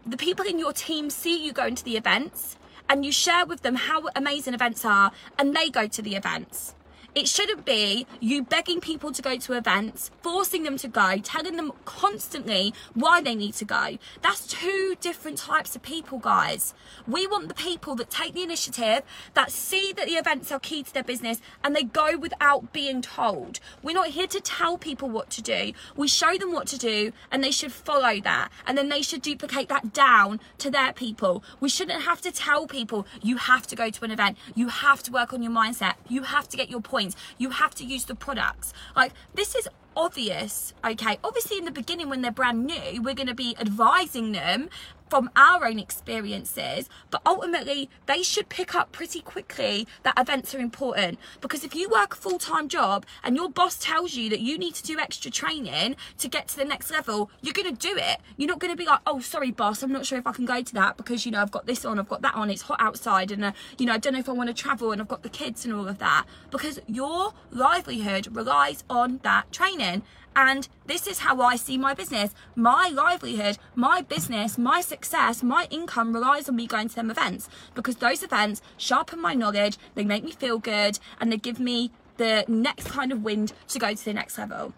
the 0.05 0.17
people 0.17 0.45
in 0.45 0.59
your 0.59 0.73
team 0.73 1.09
see 1.09 1.43
you 1.43 1.53
going 1.53 1.75
to 1.75 1.83
the 1.83 1.97
events, 1.97 2.57
and 2.91 3.05
you 3.05 3.11
share 3.11 3.45
with 3.45 3.61
them 3.61 3.75
how 3.75 4.03
amazing 4.17 4.53
events 4.53 4.83
are, 4.83 5.13
and 5.39 5.55
they 5.55 5.69
go 5.69 5.87
to 5.87 6.01
the 6.01 6.17
events. 6.17 6.75
It 7.13 7.27
shouldn't 7.27 7.65
be 7.65 8.07
you 8.21 8.41
begging 8.41 8.79
people 8.79 9.11
to 9.11 9.21
go 9.21 9.35
to 9.35 9.53
events, 9.53 10.11
forcing 10.21 10.63
them 10.63 10.77
to 10.77 10.87
go, 10.87 11.17
telling 11.17 11.57
them 11.57 11.73
constantly 11.83 12.73
why 12.93 13.21
they 13.21 13.35
need 13.35 13.53
to 13.55 13.65
go. 13.65 13.97
That's 14.21 14.47
two 14.47 14.95
different 15.01 15.37
types 15.37 15.75
of 15.75 15.81
people, 15.81 16.19
guys. 16.19 16.73
We 17.05 17.27
want 17.27 17.49
the 17.49 17.53
people 17.53 17.95
that 17.95 18.09
take 18.09 18.33
the 18.33 18.43
initiative, 18.43 19.01
that 19.33 19.51
see 19.51 19.91
that 19.91 20.05
the 20.05 20.13
events 20.13 20.53
are 20.53 20.59
key 20.59 20.83
to 20.83 20.93
their 20.93 21.03
business, 21.03 21.41
and 21.61 21.75
they 21.75 21.83
go 21.83 22.17
without 22.17 22.71
being 22.71 23.01
told. 23.01 23.59
We're 23.83 23.93
not 23.93 24.07
here 24.07 24.27
to 24.27 24.39
tell 24.39 24.77
people 24.77 25.09
what 25.09 25.29
to 25.31 25.41
do. 25.41 25.73
We 25.97 26.07
show 26.07 26.37
them 26.37 26.53
what 26.53 26.67
to 26.67 26.77
do, 26.77 27.11
and 27.29 27.43
they 27.43 27.51
should 27.51 27.73
follow 27.73 28.21
that. 28.21 28.49
And 28.65 28.77
then 28.77 28.87
they 28.87 29.01
should 29.01 29.21
duplicate 29.21 29.67
that 29.67 29.91
down 29.91 30.39
to 30.59 30.71
their 30.71 30.93
people. 30.93 31.43
We 31.59 31.67
shouldn't 31.67 32.03
have 32.03 32.21
to 32.21 32.31
tell 32.31 32.67
people, 32.67 33.05
you 33.21 33.35
have 33.35 33.67
to 33.67 33.75
go 33.75 33.89
to 33.89 34.05
an 34.05 34.11
event, 34.11 34.37
you 34.55 34.69
have 34.69 35.03
to 35.03 35.11
work 35.11 35.33
on 35.33 35.43
your 35.43 35.51
mindset, 35.51 35.95
you 36.07 36.23
have 36.23 36.47
to 36.47 36.55
get 36.55 36.69
your 36.69 36.79
point 36.79 37.00
You 37.37 37.49
have 37.51 37.73
to 37.75 37.83
use 37.83 38.05
the 38.05 38.15
products. 38.15 38.73
Like 38.95 39.13
this 39.33 39.55
is 39.55 39.67
obvious, 39.95 40.73
okay? 40.85 41.19
Obviously, 41.23 41.57
in 41.57 41.65
the 41.65 41.71
beginning, 41.71 42.09
when 42.09 42.21
they're 42.21 42.31
brand 42.31 42.65
new, 42.65 43.01
we're 43.01 43.13
going 43.13 43.27
to 43.27 43.35
be 43.35 43.55
advising 43.59 44.31
them 44.31 44.69
from 45.11 45.29
our 45.35 45.65
own 45.65 45.77
experiences, 45.77 46.89
but 47.09 47.21
ultimately 47.25 47.89
they 48.05 48.23
should 48.23 48.47
pick 48.47 48.73
up 48.73 48.93
pretty 48.93 49.19
quickly 49.19 49.85
that 50.03 50.17
events 50.17 50.55
are 50.55 50.59
important. 50.59 51.19
Because 51.41 51.65
if 51.65 51.75
you 51.75 51.89
work 51.89 52.13
a 52.13 52.17
full 52.17 52.39
time 52.39 52.69
job 52.69 53.05
and 53.21 53.35
your 53.35 53.49
boss 53.49 53.77
tells 53.77 54.15
you 54.15 54.29
that 54.29 54.39
you 54.39 54.57
need 54.57 54.73
to 54.75 54.83
do 54.83 54.97
extra 54.97 55.29
training 55.29 55.97
to 56.17 56.29
get 56.29 56.47
to 56.47 56.55
the 56.55 56.63
next 56.63 56.89
level, 56.89 57.29
you're 57.41 57.53
going 57.53 57.75
to 57.75 57.89
do 57.89 57.97
it. 57.97 58.21
You're 58.37 58.47
not 58.47 58.59
going 58.59 58.71
to 58.71 58.77
be 58.77 58.85
like, 58.85 59.01
oh, 59.05 59.19
sorry, 59.19 59.51
boss, 59.51 59.83
I'm 59.83 59.91
not 59.91 60.05
sure 60.05 60.17
if 60.17 60.25
I 60.25 60.31
can 60.31 60.45
go 60.45 60.63
to 60.63 60.73
that 60.75 60.95
because, 60.95 61.25
you 61.25 61.33
know, 61.33 61.41
I've 61.41 61.51
got 61.51 61.65
this 61.65 61.83
on, 61.83 61.99
I've 61.99 62.07
got 62.07 62.21
that 62.21 62.35
on, 62.35 62.49
it's 62.49 62.61
hot 62.61 62.79
outside, 62.79 63.31
and, 63.31 63.43
uh, 63.43 63.51
you 63.77 63.85
know, 63.85 63.93
I 63.93 63.97
don't 63.97 64.13
know 64.13 64.19
if 64.19 64.29
I 64.29 64.31
want 64.31 64.47
to 64.47 64.53
travel 64.53 64.93
and 64.93 65.01
I've 65.01 65.09
got 65.09 65.23
the 65.23 65.29
kids 65.29 65.65
and 65.65 65.73
all 65.73 65.89
of 65.89 65.97
that. 65.97 66.25
Because 66.51 66.79
your 66.87 67.33
livelihood 67.51 68.33
relies 68.33 68.85
on 68.89 69.19
that 69.23 69.51
training. 69.51 70.03
And 70.35 70.67
this 70.85 71.07
is 71.07 71.19
how 71.19 71.41
I 71.41 71.55
see 71.55 71.77
my 71.77 71.93
business. 71.93 72.33
My 72.55 72.89
livelihood, 72.89 73.57
my 73.75 74.01
business, 74.01 74.57
my 74.57 74.81
success, 74.81 75.43
my 75.43 75.67
income 75.69 76.13
relies 76.13 76.47
on 76.47 76.55
me 76.55 76.67
going 76.67 76.87
to 76.89 76.95
them 76.95 77.11
events 77.11 77.49
because 77.75 77.97
those 77.97 78.23
events 78.23 78.61
sharpen 78.77 79.19
my 79.21 79.33
knowledge, 79.33 79.77
they 79.95 80.05
make 80.05 80.23
me 80.23 80.31
feel 80.31 80.57
good, 80.57 80.99
and 81.19 81.31
they 81.31 81.37
give 81.37 81.59
me 81.59 81.91
the 82.17 82.45
next 82.47 82.87
kind 82.87 83.11
of 83.11 83.23
wind 83.23 83.53
to 83.67 83.79
go 83.79 83.93
to 83.93 84.05
the 84.05 84.13
next 84.13 84.37
level. 84.37 84.73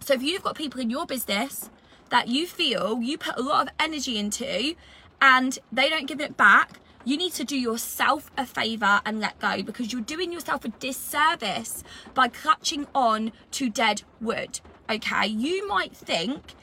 So 0.00 0.14
if 0.14 0.22
you've 0.22 0.42
got 0.42 0.56
people 0.56 0.80
in 0.80 0.90
your 0.90 1.06
business 1.06 1.70
that 2.10 2.28
you 2.28 2.46
feel 2.46 3.00
you 3.02 3.18
put 3.18 3.36
a 3.36 3.42
lot 3.42 3.66
of 3.66 3.74
energy 3.80 4.18
into 4.18 4.74
and 5.20 5.58
they 5.72 5.88
don't 5.88 6.06
give 6.06 6.20
it 6.20 6.36
back, 6.36 6.78
you 7.04 7.16
need 7.16 7.32
to 7.32 7.44
do 7.44 7.56
yourself 7.56 8.30
a 8.36 8.44
favor 8.44 9.00
and 9.04 9.20
let 9.20 9.38
go 9.38 9.62
because 9.62 9.92
you're 9.92 10.02
doing 10.02 10.32
yourself 10.32 10.64
a 10.64 10.68
disservice 10.68 11.82
by 12.14 12.28
clutching 12.28 12.86
on 12.94 13.32
to 13.52 13.70
dead 13.70 14.02
wood 14.20 14.60
okay, 14.90 15.26
you 15.26 15.66
might 15.68 15.96
think 15.96 16.54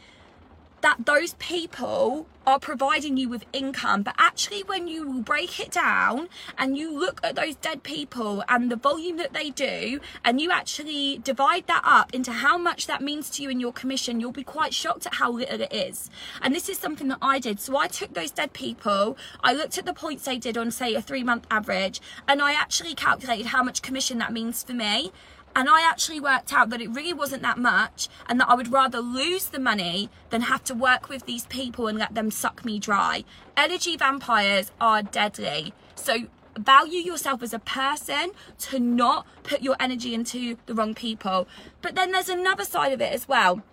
that 0.84 1.06
those 1.06 1.34
people 1.36 2.28
are 2.46 2.60
providing 2.60 3.16
you 3.16 3.30
with 3.30 3.46
income 3.54 4.04
but 4.04 4.14
actually 4.18 4.62
when 4.64 4.86
you 4.86 5.22
break 5.22 5.58
it 5.58 5.72
down 5.72 6.28
and 6.58 6.78
you 6.78 6.94
look 6.94 7.22
at 7.24 7.36
those 7.36 7.56
dead 7.56 7.82
people 7.84 8.44
and 8.50 8.70
the 8.70 8.76
volume 8.76 9.16
that 9.16 9.32
they 9.32 9.50
do 9.50 9.98
and 10.26 10.42
you 10.42 10.52
actually 10.52 11.20
divide 11.20 11.66
that 11.68 11.82
up 11.86 12.14
into 12.14 12.34
how 12.34 12.58
much 12.58 12.86
that 12.86 13.02
means 13.02 13.30
to 13.30 13.42
you 13.42 13.50
in 13.50 13.62
your 13.62 13.72
commission 13.72 14.20
you'll 14.20 14.34
be 14.34 14.44
quite 14.44 14.74
shocked 14.74 15.06
at 15.06 15.16
how 15.16 15.32
little 15.32 15.62
it 15.62 15.72
is. 15.72 16.10
And 16.42 16.54
this 16.54 16.68
is 16.68 16.78
something 16.78 17.08
that 17.08 17.20
I 17.22 17.40
did. 17.40 17.62
So 17.62 17.78
I 17.78 17.88
took 17.88 18.14
those 18.14 18.32
dead 18.32 18.52
people 18.52 19.18
I 19.42 19.54
looked 19.54 19.78
at 19.78 19.86
the 19.86 19.94
points 19.94 20.26
they 20.26 20.38
did 20.38 20.58
on 20.58 20.70
say 20.70 20.96
a 20.96 21.02
three 21.02 21.24
month 21.24 21.48
average 21.50 22.02
and 22.28 22.42
I 22.42 22.54
actually 22.54 22.94
calculated 22.94 23.48
how 23.48 23.64
much 23.64 23.82
commission 23.82 24.18
that 24.18 24.34
means 24.34 24.64
for 24.64 24.74
me 24.74 25.14
and 25.56 25.70
I 25.70 25.88
actually 25.88 26.20
worked 26.20 26.54
out 26.54 26.70
that 26.70 26.82
it 26.82 26.90
really 26.90 27.14
wasn't 27.14 27.44
that 27.44 27.58
much 27.58 28.10
and 28.28 28.40
that 28.40 28.50
I 28.50 28.56
would 28.56 28.72
rather 28.72 29.00
lose 29.00 29.46
the 29.46 29.60
money 29.60 30.10
than 30.30 30.42
have 30.42 30.64
to 30.66 30.74
work 30.74 31.10
with 31.10 31.26
these 31.26 31.46
people 31.48 31.88
and 31.88 31.98
let 31.98 32.16
them 32.16 32.32
suck 32.32 32.66
me 32.66 32.80
dry. 32.80 33.24
Energy 33.56 33.96
vampires 33.96 34.72
are 34.82 35.04
deadly. 35.04 35.74
So 35.96 36.28
value 36.58 37.00
yourself 37.00 37.42
as 37.42 37.54
a 37.54 37.60
person 37.60 38.32
to 38.60 38.80
not 38.80 39.26
put 39.44 39.62
your 39.62 39.76
energy 39.80 40.14
into 40.14 40.58
the 40.66 40.74
wrong 40.74 40.94
people. 40.94 41.48
But 41.82 41.96
then 41.96 42.12
there's 42.12 42.30
another 42.30 42.66
side 42.66 42.92
of 42.92 43.02
it 43.02 43.14
as 43.14 43.28
well 43.28 43.64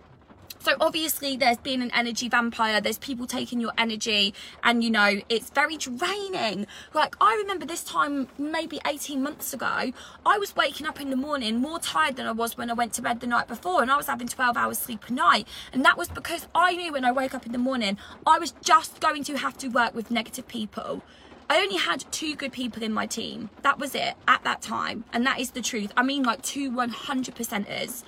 so 0.61 0.75
obviously 0.79 1.35
there's 1.35 1.57
been 1.57 1.81
an 1.81 1.91
energy 1.91 2.29
vampire, 2.29 2.79
there's 2.79 2.99
people 2.99 3.25
taking 3.25 3.59
your 3.59 3.71
energy 3.77 4.33
and 4.63 4.83
you 4.83 4.91
know, 4.91 5.21
it's 5.27 5.49
very 5.49 5.75
draining. 5.75 6.67
Like 6.93 7.15
I 7.19 7.35
remember 7.35 7.65
this 7.65 7.83
time 7.83 8.27
maybe 8.37 8.79
18 8.85 9.23
months 9.23 9.53
ago, 9.53 9.91
I 10.25 10.37
was 10.37 10.55
waking 10.55 10.85
up 10.85 11.01
in 11.01 11.09
the 11.09 11.15
morning 11.15 11.59
more 11.59 11.79
tired 11.79 12.15
than 12.15 12.27
I 12.27 12.31
was 12.31 12.57
when 12.57 12.69
I 12.69 12.73
went 12.73 12.93
to 12.93 13.01
bed 13.01 13.21
the 13.21 13.27
night 13.27 13.47
before 13.47 13.81
and 13.81 13.89
I 13.89 13.97
was 13.97 14.05
having 14.05 14.27
12 14.27 14.55
hours 14.55 14.77
sleep 14.77 15.05
a 15.07 15.13
night. 15.13 15.47
And 15.73 15.83
that 15.83 15.97
was 15.97 16.09
because 16.09 16.47
I 16.53 16.75
knew 16.75 16.93
when 16.93 17.05
I 17.05 17.11
woke 17.11 17.33
up 17.33 17.45
in 17.47 17.53
the 17.53 17.57
morning, 17.57 17.97
I 18.27 18.37
was 18.37 18.53
just 18.63 18.99
going 18.99 19.23
to 19.23 19.37
have 19.37 19.57
to 19.59 19.67
work 19.67 19.95
with 19.95 20.11
negative 20.11 20.47
people. 20.47 21.01
I 21.49 21.57
only 21.57 21.77
had 21.77 22.05
two 22.11 22.35
good 22.35 22.53
people 22.53 22.81
in 22.81 22.93
my 22.93 23.07
team. 23.07 23.49
That 23.63 23.77
was 23.77 23.93
it 23.93 24.13
at 24.27 24.43
that 24.43 24.61
time. 24.61 25.03
And 25.11 25.25
that 25.25 25.39
is 25.39 25.51
the 25.51 25.61
truth. 25.61 25.91
I 25.97 26.03
mean, 26.03 26.23
like 26.23 26.41
two 26.43 26.71
100%ers. 26.71 28.03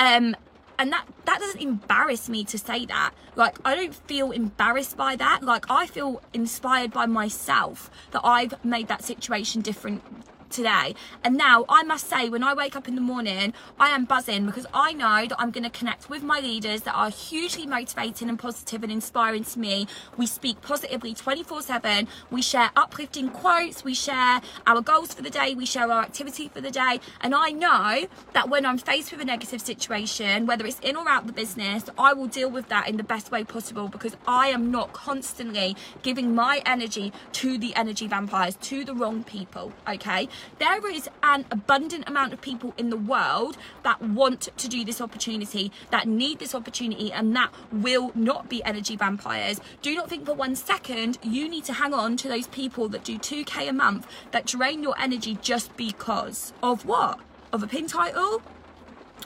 Um, 0.00 0.34
and 0.78 0.92
that 0.92 1.06
that 1.24 1.40
doesn't 1.40 1.60
embarrass 1.60 2.28
me 2.28 2.44
to 2.44 2.58
say 2.58 2.86
that. 2.86 3.12
Like 3.36 3.58
i 3.64 3.74
don't 3.74 3.94
feel 3.94 4.30
embarrassed 4.30 4.96
by 4.96 5.16
that. 5.16 5.42
Like 5.42 5.66
i 5.70 5.86
feel 5.86 6.22
inspired 6.32 6.92
by 6.92 7.06
myself 7.06 7.90
that 8.12 8.20
i've 8.24 8.54
made 8.64 8.88
that 8.88 9.02
situation 9.02 9.60
different 9.60 10.02
today. 10.50 10.94
And 11.24 11.36
now 11.36 11.64
I 11.68 11.82
must 11.82 12.08
say, 12.08 12.28
when 12.28 12.42
I 12.42 12.54
wake 12.54 12.76
up 12.76 12.88
in 12.88 12.94
the 12.94 13.00
morning, 13.00 13.52
I 13.78 13.90
am 13.90 14.04
buzzing 14.04 14.46
because 14.46 14.66
I 14.72 14.92
know 14.92 15.26
that 15.26 15.36
I'm 15.38 15.50
going 15.50 15.64
to 15.64 15.70
connect 15.70 16.08
with 16.10 16.22
my 16.22 16.40
leaders 16.40 16.82
that 16.82 16.94
are 16.94 17.10
hugely 17.10 17.66
motivating 17.66 18.28
and 18.28 18.38
positive 18.38 18.82
and 18.82 18.92
inspiring 18.92 19.44
to 19.44 19.58
me. 19.58 19.86
We 20.16 20.26
speak 20.26 20.60
positively 20.60 21.14
24 21.14 21.62
7. 21.62 22.08
We 22.30 22.42
share 22.42 22.70
uplifting 22.76 23.28
quotes. 23.30 23.84
We 23.84 23.94
share 23.94 24.40
our 24.66 24.80
goals 24.80 25.14
for 25.14 25.22
the 25.22 25.30
day. 25.30 25.54
We 25.54 25.66
share 25.66 25.90
our 25.90 26.02
activity 26.02 26.48
for 26.48 26.60
the 26.60 26.70
day. 26.70 27.00
And 27.20 27.34
I 27.34 27.50
know 27.50 28.06
that 28.32 28.48
when 28.48 28.66
I'm 28.66 28.78
faced 28.78 29.12
with 29.12 29.20
a 29.20 29.24
negative 29.24 29.60
situation, 29.60 30.46
whether 30.46 30.66
it's 30.66 30.80
in 30.80 30.96
or 30.96 31.08
out 31.08 31.26
the 31.26 31.32
business, 31.32 31.84
I 31.98 32.12
will 32.12 32.26
deal 32.26 32.50
with 32.50 32.68
that 32.68 32.88
in 32.88 32.96
the 32.96 33.04
best 33.04 33.30
way 33.30 33.44
possible 33.44 33.88
because 33.88 34.16
I 34.26 34.48
am 34.48 34.70
not 34.70 34.92
constantly 34.92 35.76
giving 36.02 36.34
my 36.34 36.62
energy 36.64 37.12
to 37.32 37.58
the 37.58 37.74
energy 37.74 38.06
vampires, 38.06 38.56
to 38.62 38.84
the 38.84 38.94
wrong 38.94 39.24
people. 39.24 39.72
Okay. 39.88 40.28
There 40.58 40.90
is 40.90 41.08
an 41.22 41.44
abundant 41.50 42.08
amount 42.08 42.32
of 42.32 42.40
people 42.40 42.74
in 42.76 42.90
the 42.90 42.96
world 42.96 43.56
that 43.82 44.02
want 44.02 44.48
to 44.56 44.68
do 44.68 44.84
this 44.84 45.00
opportunity, 45.00 45.72
that 45.90 46.06
need 46.06 46.38
this 46.38 46.54
opportunity, 46.54 47.12
and 47.12 47.34
that 47.36 47.52
will 47.72 48.12
not 48.14 48.48
be 48.48 48.62
energy 48.64 48.96
vampires. 48.96 49.60
Do 49.82 49.94
not 49.94 50.08
think 50.08 50.26
for 50.26 50.34
one 50.34 50.56
second 50.56 51.18
you 51.22 51.48
need 51.48 51.64
to 51.64 51.72
hang 51.74 51.94
on 51.94 52.16
to 52.18 52.28
those 52.28 52.46
people 52.46 52.88
that 52.88 53.04
do 53.04 53.18
2k 53.18 53.68
a 53.68 53.72
month 53.72 54.06
that 54.30 54.46
drain 54.46 54.82
your 54.82 54.98
energy 54.98 55.38
just 55.42 55.76
because 55.76 56.52
of 56.62 56.84
what? 56.84 57.20
Of 57.52 57.62
a 57.62 57.66
pin 57.66 57.86
title? 57.86 58.42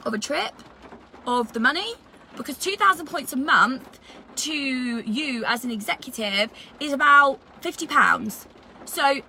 Of 0.04 0.14
a 0.14 0.18
trip? 0.18 0.54
Of 1.26 1.52
the 1.52 1.60
money? 1.60 1.94
Because 2.36 2.56
2,000 2.58 3.06
points 3.06 3.32
a 3.32 3.36
month 3.36 3.98
to 4.36 4.52
you 4.52 5.44
as 5.44 5.64
an 5.64 5.70
executive 5.70 6.50
is 6.80 6.92
about 6.92 7.38
50 7.60 7.86
pounds. 7.86 8.46
So 8.84 9.20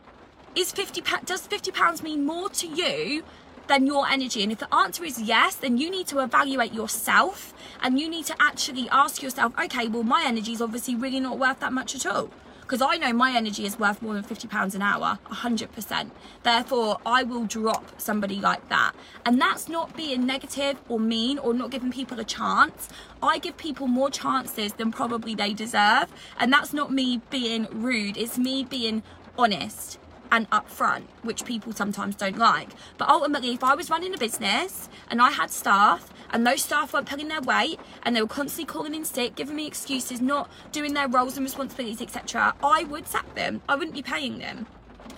is 0.56 0.72
50 0.72 1.02
does 1.26 1.48
50 1.48 1.72
pounds 1.72 2.04
mean 2.04 2.26
more 2.26 2.50
to 2.50 2.68
you 2.68 3.24
than 3.68 3.88
your 3.88 4.08
energy? 4.08 4.44
And 4.44 4.52
if 4.52 4.60
the 4.60 4.74
answer 4.74 5.04
is 5.04 5.22
yes 5.22 5.56
then 5.56 5.78
you 5.78 5.90
need 5.90 6.08
to 6.08 6.20
evaluate 6.20 6.74
yourself 6.74 7.54
and 7.82 8.00
you 8.00 8.10
need 8.10 8.26
to 8.26 8.36
actually 8.40 8.88
ask 8.90 9.22
yourself 9.22 9.54
okay 9.60 9.88
well 9.88 10.04
my 10.04 10.24
energy 10.26 10.54
is 10.54 10.62
obviously 10.62 10.96
really 10.96 11.20
not 11.20 11.40
worth 11.40 11.60
that 11.60 11.74
much 11.74 11.96
at 11.96 12.06
all. 12.06 12.30
Because 12.62 12.82
I 12.82 12.96
know 12.96 13.12
my 13.12 13.36
energy 13.36 13.66
is 13.66 13.78
worth 13.78 14.02
more 14.02 14.14
than 14.14 14.24
50 14.24 14.48
pounds 14.48 14.74
an 14.74 14.82
hour 14.82 15.20
100% 15.26 16.12
therefore 16.44 16.98
I 17.06 17.24
will 17.24 17.46
drop 17.46 18.00
somebody 18.00 18.36
like 18.40 18.70
that. 18.70 18.94
And 19.26 19.42
that's 19.42 19.68
not 19.68 19.98
being 19.98 20.26
negative 20.28 20.78
or 20.88 21.00
mean 21.00 21.40
or 21.40 21.54
not 21.54 21.72
giving 21.72 21.92
people 21.92 22.20
a 22.20 22.24
chance. 22.24 22.90
I 23.24 23.40
give 23.40 23.58
people 23.58 23.88
more 23.88 24.10
chances 24.12 24.74
than 24.74 24.92
probably 24.92 25.34
they 25.34 25.54
deserve. 25.54 26.14
And 26.40 26.54
that's 26.54 26.74
not 26.74 26.92
me 26.92 27.22
being 27.32 27.68
rude. 27.72 28.18
It's 28.18 28.38
me 28.38 28.64
being 28.64 29.02
honest 29.38 29.98
and 30.34 30.50
upfront, 30.50 31.04
which 31.22 31.46
people 31.46 31.72
sometimes 31.72 32.16
don't 32.16 32.38
like. 32.40 32.70
But 32.98 33.08
ultimately, 33.08 33.54
if 33.54 33.64
I 33.64 33.76
was 33.76 33.92
running 33.92 34.16
a 34.16 34.18
business 34.18 34.90
and 35.12 35.22
I 35.22 35.30
had 35.30 35.52
staff 35.52 36.12
and 36.32 36.46
those 36.46 36.64
staff 36.64 36.92
weren't 36.92 37.08
pulling 37.08 37.28
their 37.28 37.42
weight 37.42 37.80
and 38.02 38.16
they 38.16 38.22
were 38.22 38.28
constantly 38.28 38.66
calling 38.66 38.96
in 38.96 39.06
sick, 39.06 39.36
giving 39.36 39.56
me 39.56 39.68
excuses, 39.68 40.22
not 40.22 40.50
doing 40.72 40.96
their 40.96 41.08
roles 41.08 41.38
and 41.38 41.46
responsibilities, 41.46 42.02
etc., 42.02 42.56
I 42.64 42.84
would 42.86 43.08
sack 43.08 43.36
them. 43.36 43.62
I 43.70 43.76
wouldn't 43.76 43.94
be 43.94 44.02
paying 44.02 44.40
them. 44.40 44.66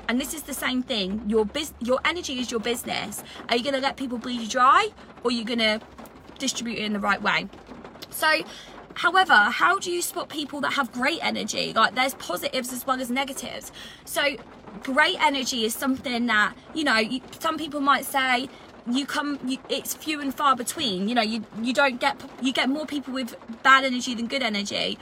And 0.09 0.19
this 0.19 0.33
is 0.33 0.43
the 0.43 0.53
same 0.53 0.83
thing. 0.83 1.23
Your 1.27 1.45
bus- 1.45 1.73
your 1.79 1.99
energy 2.03 2.37
is 2.39 2.51
your 2.51 2.59
business. 2.59 3.23
Are 3.47 3.55
you 3.55 3.63
going 3.63 3.73
to 3.73 3.81
let 3.81 3.95
people 3.95 4.17
bleed 4.17 4.41
you 4.41 4.49
dry 4.49 4.89
or 5.23 5.29
are 5.29 5.33
you 5.33 5.45
going 5.45 5.59
to 5.59 5.79
distribute 6.39 6.77
it 6.77 6.83
in 6.83 6.91
the 6.91 6.99
right 6.99 7.21
way? 7.21 7.47
So, 8.09 8.43
however, 8.95 9.33
how 9.33 9.79
do 9.79 9.91
you 9.91 10.01
spot 10.01 10.29
people 10.29 10.61
that 10.61 10.73
have 10.73 10.91
great 10.91 11.19
energy? 11.21 11.73
Like 11.73 11.95
there's 11.95 12.15
positives 12.15 12.73
as 12.73 12.85
well 12.85 12.99
as 12.99 13.09
negatives. 13.09 13.71
So, 14.05 14.35
great 14.83 15.21
energy 15.21 15.65
is 15.65 15.73
something 15.73 16.25
that, 16.27 16.55
you 16.73 16.83
know, 16.83 17.01
some 17.39 17.57
people 17.57 17.79
might 17.79 18.05
say 18.05 18.49
you 18.87 19.05
come 19.05 19.39
you, 19.45 19.57
it's 19.69 19.95
few 19.95 20.21
and 20.21 20.31
far 20.31 20.55
between 20.55 21.09
you 21.09 21.15
know 21.15 21.21
you 21.23 21.43
you 21.59 21.73
don't 21.73 21.99
get 21.99 22.21
you 22.39 22.53
get 22.53 22.69
more 22.69 22.85
people 22.85 23.11
with 23.11 23.35
bad 23.63 23.83
energy 23.83 24.13
than 24.13 24.27
good 24.27 24.43
energy 24.43 24.95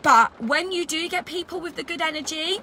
but 0.00 0.42
when 0.42 0.72
you 0.72 0.86
do 0.86 1.06
get 1.06 1.26
people 1.26 1.60
with 1.60 1.76
the 1.76 1.82
good 1.82 2.00
energy 2.00 2.60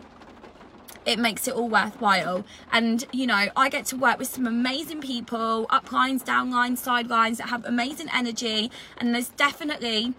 it 1.07 1.17
makes 1.17 1.47
it 1.47 1.53
all 1.55 1.69
worthwhile. 1.69 2.45
And 2.71 3.05
you 3.13 3.25
know, 3.25 3.47
I 3.55 3.69
get 3.69 3.85
to 3.87 3.95
work 3.95 4.19
with 4.19 4.27
some 4.27 4.45
amazing 4.45 4.99
people, 4.99 5.65
uplines, 5.71 6.23
downlines, 6.23 6.79
sidelines 6.79 7.37
that 7.37 7.47
have 7.49 7.65
amazing 7.65 8.09
energy, 8.13 8.69
and 8.97 9.15
there's 9.15 9.29
definitely 9.29 10.13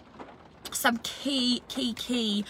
some 0.75 0.97
key, 1.03 1.61
key, 1.67 1.93
key 1.93 2.45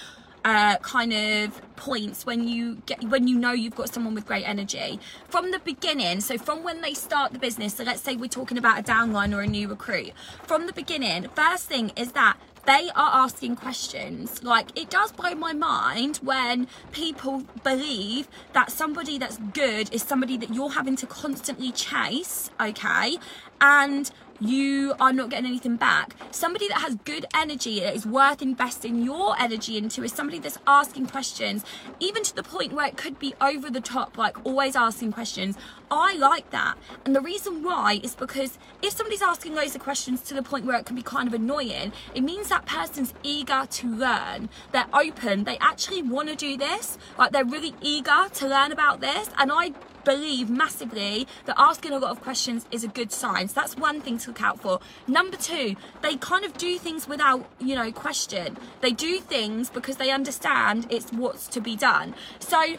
uh, 0.46 0.78
kind 0.78 1.14
of 1.14 1.76
points 1.76 2.26
when 2.26 2.48
you 2.48 2.82
get 2.86 3.04
when 3.04 3.28
you 3.28 3.38
know 3.38 3.52
you've 3.52 3.76
got 3.76 3.94
someone 3.94 4.14
with 4.14 4.26
great 4.26 4.48
energy 4.48 5.00
from 5.28 5.52
the 5.52 5.60
beginning 5.60 6.22
so 6.22 6.38
from 6.38 6.64
when 6.64 6.82
they 6.82 6.94
start 6.94 7.34
the 7.34 7.40
business 7.40 7.76
so 7.76 7.84
let's 7.84 8.02
say 8.02 8.16
we're 8.16 8.28
talking 8.28 8.58
about 8.58 8.80
a 8.80 8.84
downline 8.84 9.36
or 9.36 9.42
a 9.42 9.48
new 9.48 9.68
recruit 9.68 10.12
from 10.44 10.66
the 10.66 10.74
beginning 10.74 11.28
first 11.36 11.68
thing 11.68 11.92
is 11.96 12.14
that 12.14 12.38
they 12.66 12.90
are 12.96 13.24
asking 13.24 13.56
questions. 13.56 14.44
Like, 14.44 14.78
it 14.78 14.90
does 14.92 15.12
blow 15.12 15.34
my 15.34 15.54
mind 15.54 16.18
when 16.18 16.68
people 16.92 17.44
believe 17.64 18.28
that 18.54 18.72
somebody 18.72 19.18
that's 19.18 19.38
good 19.54 19.92
is 19.92 20.04
somebody 20.04 20.38
that 20.38 20.54
you're 20.54 20.72
having 20.72 20.96
to 20.98 21.08
constantly 21.08 21.72
chase, 21.72 22.52
okay? 22.62 23.18
And 23.62 24.12
you 24.40 24.94
are 25.00 25.12
not 25.12 25.30
getting 25.30 25.46
anything 25.46 25.76
back. 25.76 26.16
Somebody 26.32 26.68
that 26.70 26.80
has 26.80 26.96
good 27.04 27.26
energy 27.36 27.80
that 27.82 27.94
is 27.94 28.06
worth 28.06 28.42
investing 28.42 29.04
your 29.04 29.40
energy 29.40 29.78
into 29.78 30.04
is 30.04 30.14
somebody 30.14 30.40
that's 30.40 30.58
asking 30.66 31.08
questions, 31.08 31.66
even 32.00 32.24
to 32.24 32.36
the 32.36 32.44
point 32.44 32.74
where 32.74 32.88
it 32.88 32.98
could 32.98 33.20
be 33.20 33.34
over 33.42 33.70
the 33.70 33.82
top, 33.82 34.18
like 34.18 34.46
always 34.46 34.76
asking 34.76 35.12
questions. 35.12 35.58
I 35.92 36.16
like 36.16 36.52
that. 36.52 36.78
And 37.06 37.16
the 37.16 37.22
reason 37.22 37.64
why 37.64 38.00
is 38.04 38.16
because 38.16 38.58
if 38.82 38.94
somebody's 38.94 39.22
asking 39.22 39.56
loads 39.56 39.76
of 39.76 39.82
questions 39.82 40.22
to 40.22 40.34
the 40.34 40.44
point 40.44 40.66
where 40.66 40.78
it 40.78 40.86
can 40.86 40.96
be 40.96 41.02
kind 41.02 41.28
of 41.28 41.34
annoying, 41.34 41.92
it 42.14 42.22
means 42.22 42.50
that 42.50 42.66
person's 42.66 43.14
eager 43.24 43.66
to 43.70 43.88
learn. 43.88 44.50
They're 44.72 44.88
open. 44.94 45.44
They 45.44 45.58
actually 45.58 46.02
want 46.02 46.30
to 46.30 46.36
do 46.36 46.58
this. 46.58 46.98
Like 47.18 47.32
they're 47.32 47.46
really 47.46 47.74
eager 47.82 48.28
to 48.36 48.48
learn 48.48 48.72
about 48.72 49.02
this. 49.02 49.30
And 49.38 49.52
I 49.52 49.74
believe 50.04 50.50
massively 50.50 51.28
that 51.46 51.56
asking 51.58 51.92
a 51.92 52.00
lot 52.00 52.12
of 52.12 52.22
questions 52.22 52.66
is 52.72 52.84
a 52.84 52.88
good 52.88 53.12
sign. 53.12 53.48
So 53.48 53.54
that's 53.56 53.78
one 53.78 54.02
thing 54.02 54.18
to 54.20 54.30
look 54.30 54.42
out 54.42 54.60
for. 54.60 54.80
Number 55.08 55.38
two, 55.38 55.76
they 56.02 56.16
kind 56.18 56.46
of 56.46 56.58
do 56.58 56.78
things 56.78 57.08
without, 57.08 57.50
you 57.60 57.76
know, 57.76 57.92
question. 57.92 58.58
They 58.82 58.92
do 58.92 59.20
things 59.20 59.70
because 59.70 59.98
they 59.98 60.12
understand 60.12 60.88
it's 60.90 61.12
what's 61.12 61.48
to 61.48 61.62
be 61.62 61.76
done. 61.76 62.16
So, 62.40 62.78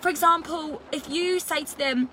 for 0.00 0.08
example, 0.08 0.82
if 0.92 1.08
you 1.08 1.40
say 1.40 1.64
to 1.64 1.78
them, 1.78 2.10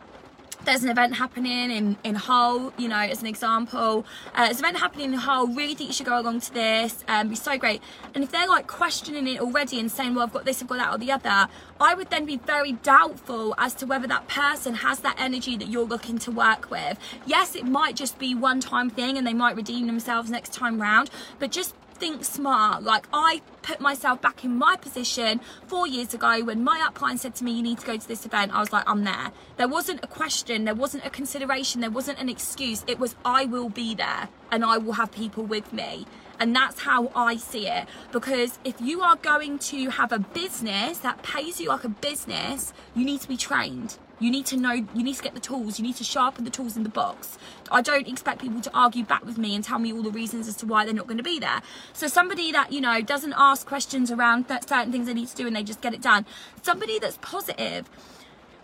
there's 0.65 0.84
an 0.84 0.89
event 0.89 1.15
happening 1.15 1.72
in, 1.72 1.98
in 2.03 2.15
Hull, 2.15 2.74
you 2.77 2.88
know, 2.88 2.98
as 2.98 3.22
an 3.22 3.27
example. 3.27 4.05
Uh, 4.34 4.46
there's 4.46 4.60
an 4.60 4.65
event 4.65 4.77
happening 4.79 5.13
in 5.13 5.20
Hull, 5.20 5.48
really 5.48 5.75
think 5.75 5.89
you 5.89 5.93
should 5.93 6.05
go 6.05 6.20
along 6.20 6.41
to 6.41 6.53
this, 6.53 7.03
um, 7.08 7.29
be 7.29 7.36
so 7.36 7.58
great. 7.58 7.82
And 8.13 8.24
if 8.24 8.32
they're 8.32 8.48
like 8.48 8.67
questioning 8.67 9.27
it 9.27 9.39
already 9.39 9.79
and 9.79 9.91
saying, 9.91 10.15
well, 10.15 10.25
I've 10.25 10.34
got 10.34 10.46
this, 10.46 10.62
I've 10.62 10.67
got 10.67 10.77
that, 10.77 10.93
or 10.93 10.98
the 10.98 11.12
other, 11.12 11.50
I 11.79 11.93
would 11.93 12.10
then 12.10 12.25
be 12.25 12.38
very 12.38 12.74
doubtful 12.74 13.55
as 13.58 13.74
to 13.75 13.86
whether 13.86 14.08
that 14.08 14.27
person 14.27 14.75
has 14.75 15.00
that 15.00 15.15
energy 15.20 15.58
that 15.58 15.67
you're 15.67 15.86
looking 15.86 16.17
to 16.20 16.32
work 16.32 16.70
with. 16.70 16.98
Yes, 17.25 17.55
it 17.55 17.65
might 17.65 17.96
just 17.96 18.17
be 18.17 18.34
one 18.36 18.60
time 18.60 18.89
thing 18.89 19.17
and 19.17 19.27
they 19.27 19.34
might 19.34 19.55
redeem 19.55 19.88
themselves 19.88 20.29
next 20.29 20.53
time 20.53 20.82
round, 20.82 21.10
but 21.39 21.51
just 21.51 21.75
think 21.93 22.25
smart. 22.25 22.83
Like 22.83 23.07
I 23.13 23.41
put 23.62 23.79
myself 23.79 24.21
back 24.21 24.43
in 24.43 24.55
my 24.57 24.75
position 24.75 25.39
four 25.67 25.88
years 25.88 26.13
ago 26.13 26.43
when 26.43 26.63
my 26.63 26.88
upline 26.89 27.17
said 27.17 27.35
to 27.35 27.43
me, 27.43 27.51
you 27.53 27.63
need 27.63 27.79
to 27.79 27.85
go 27.85 27.97
to 27.97 28.07
this 28.07 28.25
event. 28.25 28.53
I 28.53 28.59
was 28.59 28.71
like, 28.71 28.83
I'm 28.88 29.03
there. 29.03 29.31
There 29.57 29.67
wasn't 29.67 30.03
a 30.03 30.07
question. 30.07 30.65
There 30.65 30.75
wasn't 30.75 31.05
a 31.05 31.09
consideration. 31.09 31.81
There 31.81 31.89
wasn't 31.89 32.19
an 32.19 32.29
excuse. 32.29 32.83
It 32.88 33.00
was, 33.00 33.15
I 33.23 33.45
will 33.45 33.69
be 33.69 33.95
there 33.95 34.29
and 34.51 34.63
I 34.65 34.77
will 34.77 34.93
have 34.93 35.12
people 35.12 35.43
with 35.43 35.71
me. 35.73 36.05
And 36.39 36.55
that's 36.55 36.81
how 36.81 37.12
I 37.15 37.38
see 37.38 37.67
it. 37.67 37.88
Because 38.12 38.59
if 38.65 38.81
you 38.81 39.01
are 39.01 39.15
going 39.15 39.59
to 39.59 39.89
have 39.89 40.12
a 40.12 40.19
business 40.19 40.97
that 41.00 41.21
pays 41.23 41.62
you 41.62 41.69
like 41.69 41.83
a 41.83 41.89
business, 41.89 42.73
you 42.95 43.05
need 43.05 43.21
to 43.21 43.27
be 43.27 43.38
trained. 43.38 43.97
You 44.20 44.32
need 44.32 44.46
to 44.48 44.58
know, 44.58 44.72
you 44.72 45.03
need 45.03 45.15
to 45.15 45.24
get 45.24 45.34
the 45.34 45.39
tools, 45.39 45.79
you 45.79 45.86
need 45.86 45.96
to 45.98 46.03
sharpen 46.03 46.45
the 46.45 46.49
tools 46.49 46.78
in 46.78 46.84
the 46.84 46.89
box. 46.89 47.38
I 47.71 47.82
don't 47.82 48.08
expect 48.08 48.41
people 48.41 48.62
to 48.62 48.71
argue 48.73 49.04
back 49.04 49.26
with 49.26 49.38
me 49.38 49.56
and 49.56 49.63
tell 49.63 49.80
me 49.80 49.91
all 49.91 50.04
the 50.04 50.12
reasons 50.12 50.47
as 50.47 50.56
to 50.58 50.65
why 50.65 50.86
they're 50.86 50.93
not 50.93 51.08
going 51.08 51.17
to 51.17 51.23
be 51.23 51.39
there. 51.39 51.62
So 51.93 52.08
somebody 52.08 52.52
that, 52.52 52.71
you 52.71 52.80
know, 52.80 53.02
doesn't 53.02 53.34
ask 53.36 53.67
questions 53.67 54.12
around 54.12 54.45
certain 54.47 54.91
things 54.91 55.08
they 55.08 55.13
need 55.13 55.28
to 55.30 55.36
do 55.36 55.47
and 55.47 55.56
they 55.56 55.63
just 55.63 55.82
get 55.82 55.93
it 55.93 56.02
done. 56.02 56.26
Somebody 56.62 56.99
that's 56.99 57.17
positive 57.21 57.89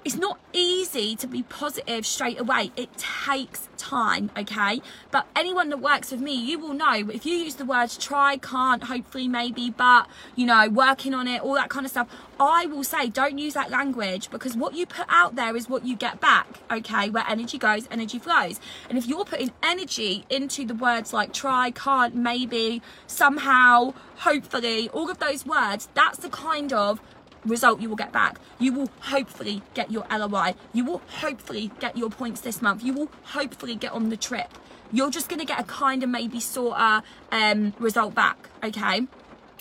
it's 0.05 0.15
not 0.15 0.39
easy 0.53 1.15
to 1.17 1.27
be 1.27 1.43
positive 1.43 2.05
straight 2.05 2.39
away. 2.39 2.71
It 2.75 2.89
takes 2.97 3.67
time, 3.77 4.31
okay? 4.37 4.81
But 5.11 5.27
anyone 5.35 5.69
that 5.69 5.79
works 5.79 6.11
with 6.11 6.21
me, 6.21 6.33
you 6.33 6.57
will 6.57 6.73
know 6.73 7.09
if 7.09 7.25
you 7.25 7.35
use 7.35 7.55
the 7.55 7.65
words 7.65 7.97
try, 7.97 8.37
can't, 8.37 8.83
hopefully, 8.85 9.27
maybe, 9.27 9.69
but, 9.69 10.07
you 10.35 10.45
know, 10.45 10.69
working 10.69 11.13
on 11.13 11.27
it, 11.27 11.41
all 11.41 11.53
that 11.55 11.69
kind 11.69 11.85
of 11.85 11.91
stuff, 11.91 12.07
I 12.39 12.65
will 12.65 12.83
say 12.83 13.09
don't 13.09 13.37
use 13.37 13.53
that 13.55 13.69
language 13.69 14.29
because 14.29 14.55
what 14.55 14.73
you 14.73 14.85
put 14.85 15.05
out 15.09 15.35
there 15.35 15.55
is 15.55 15.67
what 15.67 15.85
you 15.85 15.95
get 15.95 16.21
back, 16.21 16.47
okay? 16.71 17.09
Where 17.09 17.25
energy 17.27 17.57
goes, 17.57 17.87
energy 17.91 18.19
flows. 18.19 18.59
And 18.89 18.97
if 18.97 19.05
you're 19.05 19.25
putting 19.25 19.51
energy 19.61 20.25
into 20.29 20.65
the 20.65 20.75
words 20.75 21.11
like 21.11 21.33
try, 21.33 21.71
can't, 21.71 22.15
maybe, 22.15 22.81
somehow, 23.07 23.93
hopefully, 24.17 24.89
all 24.89 25.09
of 25.09 25.19
those 25.19 25.45
words, 25.45 25.89
that's 25.93 26.19
the 26.19 26.29
kind 26.29 26.71
of 26.71 27.01
result 27.45 27.81
you 27.81 27.89
will 27.89 27.95
get 27.95 28.11
back. 28.11 28.39
You 28.59 28.73
will 28.73 28.89
hopefully 29.01 29.61
get 29.73 29.91
your 29.91 30.05
LOI. 30.11 30.55
You 30.73 30.85
will 30.85 31.01
hopefully 31.07 31.71
get 31.79 31.97
your 31.97 32.09
points 32.09 32.41
this 32.41 32.61
month. 32.61 32.83
You 32.83 32.93
will 32.93 33.09
hopefully 33.23 33.75
get 33.75 33.91
on 33.91 34.09
the 34.09 34.17
trip. 34.17 34.49
You're 34.91 35.11
just 35.11 35.29
going 35.29 35.39
to 35.39 35.45
get 35.45 35.59
a 35.59 35.63
kind 35.63 36.01
of 36.03 36.09
maybe 36.09 36.39
sort 36.39 36.77
of 36.79 37.03
um, 37.31 37.73
result 37.79 38.15
back, 38.15 38.49
okay? 38.63 39.07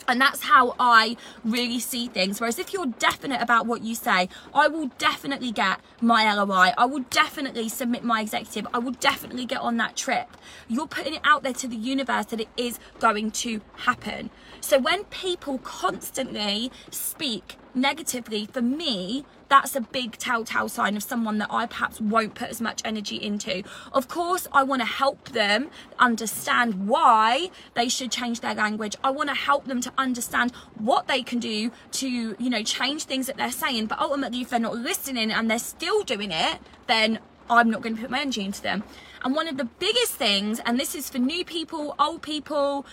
And 0.09 0.19
that's 0.19 0.41
how 0.41 0.75
I 0.81 1.19
really 1.45 1.79
see 1.79 2.09
things. 2.09 2.41
Whereas 2.41 2.59
if 2.59 2.73
you're 2.73 2.87
definite 2.87 3.43
about 3.43 3.67
what 3.67 3.83
you 3.83 3.95
say, 3.95 4.31
I 4.55 4.67
will 4.67 4.87
definitely 4.97 5.53
get 5.53 5.81
my 6.01 6.33
LOI. 6.33 6.73
I 6.79 6.87
will 6.87 7.05
definitely 7.11 7.69
submit 7.69 8.05
my 8.05 8.23
executive. 8.23 8.67
I 8.73 8.79
will 8.79 8.93
definitely 8.93 9.45
get 9.45 9.61
on 9.61 9.77
that 9.77 9.97
trip. 9.97 10.29
You're 10.67 10.87
putting 10.87 11.15
it 11.15 11.21
out 11.25 11.43
there 11.43 11.53
to 11.53 11.69
the 11.69 11.77
universe 11.77 12.25
that 12.27 12.41
it 12.41 12.49
is 12.57 12.79
going 13.01 13.33
to 13.33 13.61
happen. 13.77 14.31
So 14.63 14.79
when 14.79 15.05
people 15.05 15.59
constantly 15.59 16.73
speak 16.91 17.57
negatively, 17.81 18.47
for 18.47 18.63
me, 18.63 19.25
that's 19.49 19.75
a 19.75 19.81
big 19.81 20.19
telltale 20.19 20.69
sign 20.69 20.97
of 20.97 21.03
someone 21.03 21.39
that 21.39 21.49
I 21.51 21.67
perhaps 21.67 22.01
won't 22.01 22.35
put 22.35 22.51
as 22.51 22.61
much 22.61 22.83
energy 22.85 23.17
into. 23.17 23.63
Of 23.93 24.09
course, 24.09 24.47
I 24.53 24.63
want 24.63 24.83
to 24.83 24.87
help 24.87 25.31
them 25.31 25.71
understand 25.99 26.87
why 26.87 27.51
they 27.75 27.89
should 27.89 28.11
change 28.11 28.41
their 28.41 28.55
language. 28.55 28.97
I 29.03 29.11
want 29.11 29.31
to 29.31 29.35
help 29.35 29.65
them 29.65 29.81
to 29.81 29.93
understand 29.97 30.53
what 30.77 31.09
they 31.09 31.23
can 31.23 31.39
do 31.39 31.71
to, 31.93 32.09
you 32.39 32.51
know, 32.51 32.63
change 32.63 33.05
things 33.05 33.27
that 33.27 33.37
they're 33.37 33.51
saying. 33.51 33.87
But 33.87 34.01
ultimately, 34.01 34.43
if 34.43 34.51
they're 34.51 34.61
not 34.61 34.77
listening 34.77 35.31
and 35.31 35.51
they're 35.51 35.59
still 35.59 36.03
doing 36.03 36.31
it, 36.31 36.59
then 36.87 37.19
I'm 37.51 37.71
not 37.71 37.81
going 37.81 37.97
to 37.97 38.03
put 38.03 38.11
my 38.11 38.21
energy 38.21 38.45
into 38.45 38.61
them. 38.61 38.85
And 39.25 39.35
one 39.35 39.49
of 39.49 39.57
the 39.57 39.65
biggest 39.65 40.13
things, 40.13 40.61
and 40.65 40.79
this 40.79 40.95
is 40.95 41.09
for 41.09 41.19
new 41.19 41.45
people, 41.45 41.95
old 41.99 42.23
people, 42.23 42.85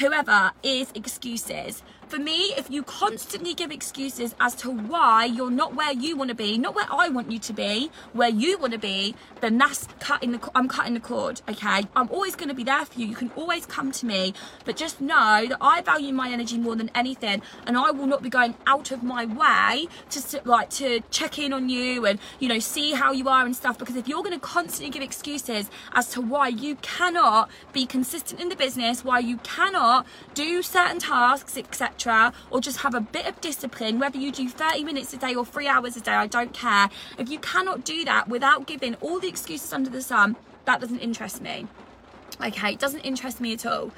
whoever, 0.00 0.50
is 0.62 0.90
excuses. 0.94 1.82
For 2.12 2.18
me, 2.18 2.52
if 2.58 2.70
you 2.70 2.82
constantly 2.82 3.54
give 3.54 3.70
excuses 3.70 4.34
as 4.38 4.54
to 4.56 4.70
why 4.70 5.24
you're 5.24 5.50
not 5.50 5.74
where 5.74 5.94
you 5.94 6.14
want 6.14 6.28
to 6.28 6.34
be, 6.34 6.58
not 6.58 6.74
where 6.74 6.84
I 6.90 7.08
want 7.08 7.32
you 7.32 7.38
to 7.38 7.54
be, 7.54 7.90
where 8.12 8.28
you 8.28 8.58
want 8.58 8.74
to 8.74 8.78
be, 8.78 9.14
then 9.40 9.56
that's 9.56 9.88
cutting 9.98 10.32
the 10.32 10.50
I'm 10.54 10.68
cutting 10.68 10.92
the 10.92 11.00
cord, 11.00 11.40
okay? 11.48 11.84
I'm 11.96 12.10
always 12.10 12.36
going 12.36 12.50
to 12.50 12.54
be 12.54 12.64
there 12.64 12.84
for 12.84 13.00
you. 13.00 13.06
You 13.06 13.14
can 13.14 13.30
always 13.34 13.64
come 13.64 13.92
to 13.92 14.04
me, 14.04 14.34
but 14.66 14.76
just 14.76 15.00
know 15.00 15.46
that 15.48 15.56
I 15.58 15.80
value 15.80 16.12
my 16.12 16.28
energy 16.30 16.58
more 16.58 16.76
than 16.76 16.90
anything 16.94 17.40
and 17.66 17.78
I 17.78 17.92
will 17.92 18.06
not 18.06 18.22
be 18.22 18.28
going 18.28 18.56
out 18.66 18.90
of 18.90 19.02
my 19.02 19.24
way 19.24 19.86
to 20.10 20.42
like 20.44 20.68
to 20.82 21.00
check 21.10 21.38
in 21.38 21.54
on 21.54 21.70
you 21.70 22.04
and, 22.04 22.18
you 22.40 22.48
know, 22.50 22.58
see 22.58 22.92
how 22.92 23.12
you 23.12 23.26
are 23.30 23.46
and 23.46 23.56
stuff 23.56 23.78
because 23.78 23.96
if 23.96 24.06
you're 24.06 24.22
going 24.22 24.38
to 24.38 24.38
constantly 24.38 24.90
give 24.90 25.02
excuses 25.02 25.70
as 25.94 26.10
to 26.10 26.20
why 26.20 26.48
you 26.48 26.74
cannot 26.82 27.48
be 27.72 27.86
consistent 27.86 28.38
in 28.38 28.50
the 28.50 28.56
business, 28.56 29.02
why 29.02 29.18
you 29.18 29.38
cannot 29.38 30.06
do 30.34 30.60
certain 30.60 30.98
tasks, 30.98 31.56
etc 31.56 32.01
or 32.50 32.60
just 32.60 32.78
have 32.78 32.94
a 32.94 33.00
bit 33.00 33.26
of 33.26 33.40
discipline, 33.40 33.98
whether 33.98 34.18
you 34.18 34.32
do 34.32 34.48
30 34.48 34.84
minutes 34.84 35.12
a 35.12 35.16
day 35.16 35.34
or 35.34 35.44
three 35.44 35.68
hours 35.68 35.96
a 35.96 36.00
day, 36.00 36.12
I 36.12 36.26
don't 36.26 36.52
care. 36.52 36.88
If 37.18 37.28
you 37.28 37.38
cannot 37.38 37.84
do 37.84 38.04
that 38.04 38.28
without 38.28 38.66
giving 38.66 38.94
all 38.96 39.20
the 39.20 39.28
excuses 39.28 39.72
under 39.72 39.90
the 39.90 40.02
sun, 40.02 40.36
that 40.64 40.80
doesn't 40.80 41.00
interest 41.00 41.40
me. 41.40 41.66
Okay, 42.40 42.72
it 42.72 42.78
doesn't 42.78 43.00
interest 43.00 43.40
me 43.40 43.52
at 43.52 43.66
all. 43.66 43.92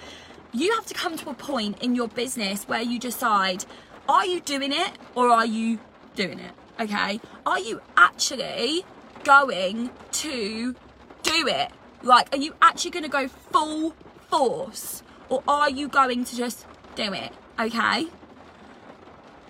You 0.52 0.72
have 0.74 0.86
to 0.86 0.94
come 0.94 1.16
to 1.16 1.30
a 1.30 1.34
point 1.34 1.82
in 1.82 1.94
your 1.94 2.08
business 2.08 2.68
where 2.68 2.82
you 2.82 2.98
decide 2.98 3.64
are 4.08 4.26
you 4.26 4.40
doing 4.40 4.72
it 4.72 4.92
or 5.14 5.28
are 5.28 5.46
you 5.46 5.78
doing 6.14 6.38
it? 6.38 6.52
Okay, 6.78 7.20
are 7.46 7.58
you 7.58 7.80
actually 7.96 8.84
going 9.24 9.90
to 10.12 10.74
do 11.22 11.48
it? 11.48 11.70
Like, 12.02 12.34
are 12.34 12.38
you 12.38 12.54
actually 12.60 12.90
going 12.90 13.04
to 13.04 13.08
go 13.08 13.28
full 13.28 13.94
force 14.28 15.02
or 15.28 15.42
are 15.48 15.70
you 15.70 15.88
going 15.88 16.24
to 16.24 16.36
just 16.36 16.66
do 16.94 17.12
it? 17.12 17.32
Okay. 17.58 18.08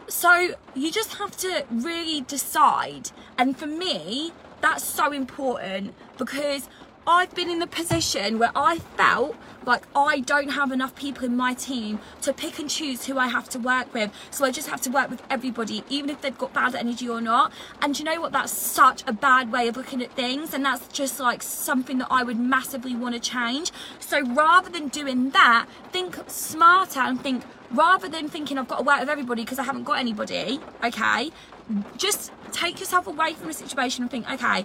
So 0.08 0.54
you 0.74 0.90
just 0.90 1.14
have 1.14 1.36
to 1.38 1.64
really 1.70 2.20
decide. 2.20 3.10
And 3.38 3.56
for 3.56 3.66
me, 3.66 4.32
that's 4.60 4.84
so 4.84 5.12
important 5.12 5.94
because 6.18 6.68
I've 7.06 7.34
been 7.34 7.50
in 7.50 7.58
the 7.58 7.66
position 7.66 8.38
where 8.38 8.52
I 8.54 8.78
felt 8.78 9.36
like 9.66 9.82
I 9.94 10.20
don't 10.20 10.50
have 10.50 10.72
enough 10.72 10.94
people 10.94 11.24
in 11.24 11.36
my 11.36 11.54
team 11.54 11.98
to 12.22 12.32
pick 12.32 12.58
and 12.58 12.68
choose 12.68 13.06
who 13.06 13.18
I 13.18 13.28
have 13.28 13.48
to 13.50 13.58
work 13.58 13.92
with. 13.92 14.10
So 14.30 14.44
I 14.44 14.50
just 14.50 14.68
have 14.68 14.80
to 14.82 14.90
work 14.90 15.10
with 15.10 15.22
everybody, 15.28 15.84
even 15.88 16.10
if 16.10 16.20
they've 16.20 16.36
got 16.36 16.52
bad 16.52 16.74
energy 16.74 17.08
or 17.08 17.20
not. 17.20 17.52
And 17.82 17.98
you 17.98 18.04
know 18.04 18.20
what? 18.20 18.32
That's 18.32 18.52
such 18.52 19.04
a 19.06 19.12
bad 19.12 19.52
way 19.52 19.68
of 19.68 19.76
looking 19.76 20.02
at 20.02 20.12
things. 20.12 20.54
And 20.54 20.64
that's 20.64 20.86
just 20.88 21.20
like 21.20 21.42
something 21.42 21.98
that 21.98 22.08
I 22.10 22.22
would 22.22 22.38
massively 22.38 22.94
want 22.94 23.14
to 23.14 23.20
change. 23.20 23.70
So 24.00 24.22
rather 24.34 24.70
than 24.70 24.88
doing 24.88 25.30
that, 25.30 25.66
think 25.92 26.18
smarter 26.26 27.00
and 27.00 27.20
think, 27.20 27.44
rather 27.74 28.08
than 28.08 28.28
thinking 28.28 28.58
I've 28.58 28.68
got 28.68 28.78
to 28.78 28.84
work 28.84 29.00
with 29.00 29.08
everybody 29.08 29.42
because 29.42 29.58
I 29.58 29.64
haven't 29.64 29.84
got 29.84 29.98
anybody, 29.98 30.60
okay, 30.82 31.30
just 31.96 32.32
take 32.52 32.80
yourself 32.80 33.06
away 33.06 33.34
from 33.34 33.48
the 33.48 33.54
situation 33.54 34.02
and 34.02 34.10
think, 34.10 34.30
okay, 34.30 34.64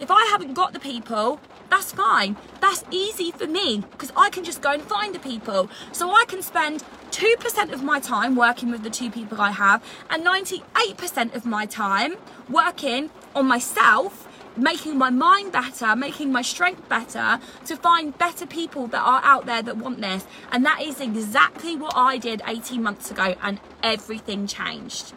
if 0.00 0.10
I 0.10 0.28
haven't 0.30 0.54
got 0.54 0.72
the 0.72 0.80
people, 0.80 1.40
that's 1.70 1.92
fine. 1.92 2.36
That's 2.60 2.84
easy 2.90 3.30
for 3.30 3.46
me 3.46 3.82
because 3.92 4.12
I 4.16 4.30
can 4.30 4.44
just 4.44 4.60
go 4.60 4.72
and 4.72 4.82
find 4.82 5.14
the 5.14 5.18
people. 5.18 5.70
So 5.92 6.10
I 6.10 6.24
can 6.26 6.42
spend 6.42 6.84
2% 7.10 7.72
of 7.72 7.82
my 7.82 8.00
time 8.00 8.36
working 8.36 8.70
with 8.70 8.82
the 8.82 8.90
two 8.90 9.10
people 9.10 9.40
I 9.40 9.50
have 9.52 9.84
and 10.10 10.24
98% 10.24 11.34
of 11.34 11.46
my 11.46 11.66
time 11.66 12.16
working 12.48 13.10
on 13.34 13.46
myself 13.46 14.28
making 14.56 14.96
my 14.98 15.10
mind 15.10 15.52
better, 15.52 15.96
making 15.96 16.32
my 16.32 16.42
strength 16.42 16.88
better 16.88 17.40
to 17.66 17.76
find 17.76 18.16
better 18.18 18.46
people 18.46 18.86
that 18.88 19.00
are 19.00 19.20
out 19.24 19.46
there 19.46 19.62
that 19.62 19.76
want 19.76 20.00
this. 20.00 20.26
And 20.52 20.64
that 20.64 20.82
is 20.82 21.00
exactly 21.00 21.76
what 21.76 21.94
I 21.96 22.18
did 22.18 22.42
18 22.46 22.82
months 22.82 23.10
ago, 23.10 23.34
and 23.42 23.60
everything 23.82 24.46
changed. 24.46 25.12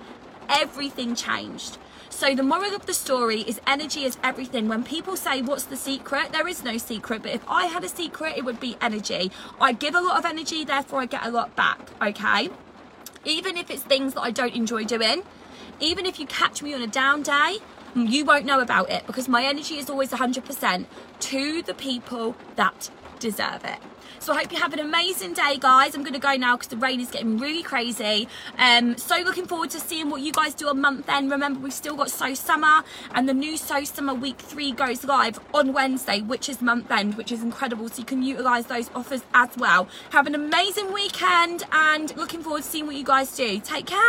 Everything 0.50 1.16
changed. 1.16 1.78
So 2.10 2.34
the 2.34 2.42
moral 2.42 2.74
of 2.74 2.86
the 2.88 2.94
story 2.94 3.42
is 3.42 3.62
energy 3.68 4.04
is 4.04 4.18
everything. 4.24 4.68
When 4.68 4.84
people 4.84 5.16
say 5.16 5.42
what's 5.42 5.66
the 5.66 5.78
secret, 5.78 6.32
there 6.32 6.48
is 6.48 6.64
no 6.64 6.78
secret. 6.78 7.22
But 7.22 7.34
if 7.34 7.48
I 7.48 7.66
had 7.66 7.84
a 7.84 7.90
secret, 7.90 8.38
it 8.38 8.44
would 8.44 8.60
be 8.60 8.76
energy. 8.82 9.32
I 9.62 9.74
give 9.74 9.94
a 9.94 10.02
lot 10.02 10.18
of 10.18 10.26
energy, 10.26 10.64
therefore 10.64 11.02
I 11.02 11.06
get 11.06 11.26
a 11.26 11.30
lot 11.30 11.56
back. 11.56 11.92
Okay. 12.02 12.50
Even 13.24 13.58
if 13.58 13.70
it's 13.70 13.84
things 13.84 14.14
that 14.16 14.22
I 14.22 14.32
don't 14.32 14.56
enjoy 14.56 14.86
doing, 14.86 15.22
even 15.80 16.06
if 16.06 16.20
you 16.20 16.26
catch 16.26 16.64
me 16.64 16.74
on 16.74 16.82
a 16.82 16.88
down 16.88 17.22
day, 17.22 17.58
you 17.96 18.26
won't 18.26 18.46
know 18.46 18.60
about 18.60 18.90
it 18.90 19.06
because 19.08 19.28
my 19.28 19.46
energy 19.46 19.78
is 19.78 19.90
always 19.90 20.12
100% 20.12 20.86
to 21.20 21.62
the 21.62 21.74
people 21.74 22.36
that 22.56 22.90
deserve 23.20 23.64
it. 23.66 23.80
So 24.20 24.34
I 24.34 24.40
hope 24.40 24.52
you 24.52 24.60
have 24.60 24.74
an 24.74 24.80
amazing 24.80 25.34
day, 25.34 25.58
guys. 25.58 25.96
I'm 25.96 26.02
going 26.02 26.14
to 26.14 26.20
go 26.20 26.34
now 26.36 26.58
because 26.58 26.70
the 26.70 26.78
rain 26.78 27.00
is 27.00 27.10
getting 27.12 27.38
really 27.38 27.64
crazy. 27.64 28.28
Um, 28.58 28.98
so 28.98 29.16
looking 29.18 29.46
forward 29.46 29.70
to 29.72 29.80
seeing 29.80 30.10
what 30.10 30.22
you 30.22 30.32
guys 30.34 30.54
do 30.54 30.68
on 30.68 30.82
month 30.82 31.08
end. 31.08 31.32
Remember, 31.32 31.60
we've 31.60 31.74
still 31.74 31.96
got 31.96 32.10
So 32.10 32.34
Summer 32.34 32.84
and 33.14 33.30
the 33.30 33.34
new 33.34 33.58
So 33.58 33.84
Summer 33.84 34.14
Week 34.14 34.40
3 34.40 34.72
goes 34.72 35.04
live 35.04 35.40
on 35.54 35.72
Wednesday, 35.72 36.22
which 36.22 36.50
is 36.50 36.62
month 36.62 36.92
end, 36.92 37.16
which 37.16 37.32
is 37.32 37.44
incredible. 37.44 37.88
So 37.90 38.00
you 38.00 38.06
can 38.06 38.24
utilise 38.24 38.66
those 38.66 38.90
offers 38.96 39.22
as 39.34 39.50
well. 39.58 39.88
Have 40.10 40.28
an 40.28 40.36
amazing 40.36 40.92
weekend 40.92 41.64
and 41.72 42.16
looking 42.18 42.42
forward 42.42 42.64
to 42.64 42.70
seeing 42.70 42.88
what 42.88 42.96
you 42.96 43.06
guys 43.06 43.36
do. 43.36 43.60
Take 43.60 43.86
care. 43.86 44.08